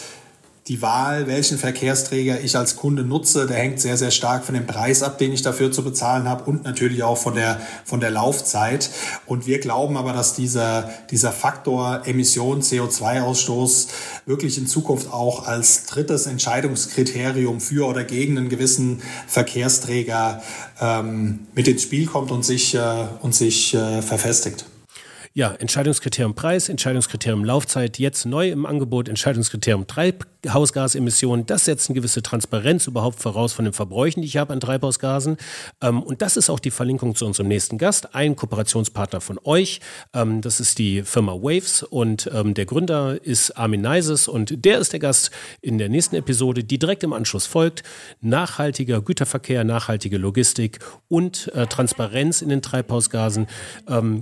die 0.68 0.82
Wahl, 0.84 1.26
welchen 1.26 1.58
Verkehrsträger 1.58 2.40
ich 2.40 2.56
als 2.56 2.76
Kunde 2.76 3.04
nutze, 3.04 3.48
der 3.48 3.58
hängt 3.58 3.82
sehr, 3.82 3.98
sehr 3.98 4.12
stark 4.12 4.46
von 4.46 4.54
dem 4.54 4.68
Preis 4.68 5.02
ab, 5.02 5.18
den 5.18 5.34
ich 5.34 5.42
dafür 5.42 5.72
zu 5.72 5.84
bezahlen 5.84 6.30
habe 6.30 6.44
und 6.44 6.64
natürlich 6.64 7.02
auch 7.02 7.18
von 7.18 7.34
der, 7.34 7.60
von 7.84 8.00
der 8.00 8.12
Laufzeit. 8.12 8.92
Und 9.26 9.48
wir 9.48 9.60
glauben 9.60 9.98
aber, 9.98 10.14
dass 10.14 10.36
dieser, 10.36 10.92
dieser 11.10 11.32
Faktor 11.32 12.04
Emission, 12.06 12.62
CO2-Ausstoß 12.62 13.88
wirklich 14.28 14.60
in 14.60 14.68
Zukunft 14.68 15.12
auch 15.12 15.48
als 15.48 15.86
drittes 15.88 16.28
Entscheidungskriterium 16.28 17.60
für 17.60 17.88
oder 17.88 18.04
gegen 18.04 18.38
einen 18.38 18.50
gewissen 18.50 19.02
Verkehrsträger 19.28 20.44
ähm, 20.80 21.48
mit 21.56 21.68
ins 21.68 21.82
Spiel 21.82 22.06
kommt 22.06 22.30
und 22.30 22.46
sich, 22.46 22.76
äh, 22.76 23.08
und 23.22 23.34
sich 23.34 23.74
äh, 23.74 24.04
verfestigt. 24.04 24.66
Ja, 25.34 25.54
Entscheidungskriterium 25.54 26.36
Preis, 26.36 26.68
Entscheidungskriterium 26.68 27.46
Laufzeit, 27.46 28.00
jetzt 28.00 28.26
neu 28.26 28.50
im 28.50 28.66
Angebot, 28.66 29.08
Entscheidungskriterium 29.08 29.88
Treibhausgasemissionen. 29.88 31.46
Das 31.46 31.64
setzt 31.64 31.90
eine 31.90 31.96
gewisse 31.96 32.22
Transparenz 32.22 32.88
überhaupt 32.88 33.22
voraus 33.22 33.54
von 33.54 33.64
den 33.64 33.74
Verbräuchen, 33.74 34.22
die 34.22 34.28
ich 34.28 34.36
habe 34.36 34.52
an 34.52 34.60
Treibhausgasen. 34.60 35.38
Ähm, 35.82 36.04
und 36.04 36.22
das 36.22 36.36
ist 36.36 36.50
auch 36.50 36.60
die 36.60 36.70
Verlinkung 36.70 37.16
zu 37.16 37.26
unserem 37.26 37.48
nächsten 37.48 37.78
Gast, 37.78 38.14
ein 38.14 38.36
Kooperationspartner 38.36 39.22
von 39.22 39.40
euch. 39.46 39.80
Ähm, 40.14 40.42
das 40.42 40.60
ist 40.60 40.80
die 40.80 41.02
Firma 41.04 41.32
Waves 41.32 41.84
und 41.84 42.30
ähm, 42.34 42.54
der 42.54 42.66
Gründer 42.66 43.18
ist 43.24 43.52
Armin 43.52 43.80
Neises 43.80 44.28
und 44.28 44.66
der 44.66 44.80
ist 44.80 44.92
der 44.92 45.00
Gast 45.00 45.32
in 45.62 45.78
der 45.78 45.88
nächsten 45.88 46.18
Episode, 46.18 46.66
die 46.66 46.78
direkt 46.78 47.06
im 47.06 47.14
Anschluss 47.14 47.46
folgt. 47.46 47.84
Nachhaltiger 48.20 49.02
Güterverkehr, 49.02 49.64
nachhaltige 49.64 50.18
Logistik 50.18 50.80
und 51.08 51.50
äh, 51.56 51.68
Transparenz 51.68 52.42
in 52.42 52.50
den 52.50 52.62
Treibhausgasen. 52.62 53.48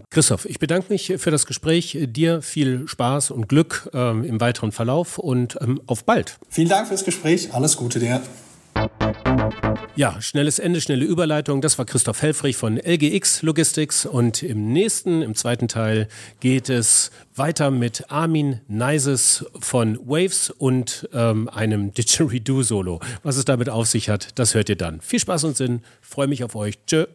Christoph, 0.10 0.46
ich 0.46 0.60
bedanke 0.60 0.92
mich 0.92 0.99
mich 1.00 1.22
für 1.22 1.32
das 1.32 1.46
Gespräch. 1.46 1.98
Dir 2.02 2.42
viel 2.42 2.88
Spaß 2.88 3.32
und 3.32 3.48
Glück 3.48 3.90
ähm, 3.94 4.24
im 4.24 4.42
weiteren 4.42 4.72
Verlauf 4.72 5.18
und 5.18 5.58
ähm, 5.62 5.82
auf 5.88 6.04
bald. 6.04 6.38
Vielen 6.50 6.70
Dank 6.70 6.88
fürs 6.88 7.06
Gespräch. 7.06 7.54
Alles 7.54 7.78
Gute 7.78 8.00
dir. 8.00 8.22
Ja, 9.96 10.22
schnelles 10.22 10.60
Ende, 10.60 10.80
schnelle 10.80 11.04
Überleitung. 11.04 11.62
Das 11.62 11.78
war 11.78 11.86
Christoph 11.86 12.22
Helfrich 12.22 12.56
von 12.56 12.78
LGX 12.78 13.42
Logistics. 13.42 14.06
Und 14.06 14.44
im 14.44 14.72
nächsten, 14.72 15.22
im 15.22 15.36
zweiten 15.36 15.68
Teil, 15.68 16.08
geht 16.40 16.70
es 16.70 17.12
weiter 17.36 17.72
mit 17.72 18.10
Armin 18.10 18.62
Neises 18.68 19.46
von 19.60 19.98
Waves 20.06 20.50
und 20.50 21.10
ähm, 21.14 21.50
einem 21.50 21.94
Didgeridoo-Solo. 21.98 23.00
Was 23.24 23.38
es 23.38 23.46
damit 23.46 23.70
auf 23.70 23.88
sich 23.88 24.10
hat, 24.10 24.40
das 24.40 24.54
hört 24.54 24.70
ihr 24.70 24.78
dann. 24.78 25.02
Viel 25.02 25.20
Spaß 25.20 25.46
und 25.46 25.58
Sinn. 25.58 25.82
Freue 26.02 26.28
mich 26.28 26.44
auf 26.44 26.56
euch. 26.56 26.78
Tschö. 26.86 27.06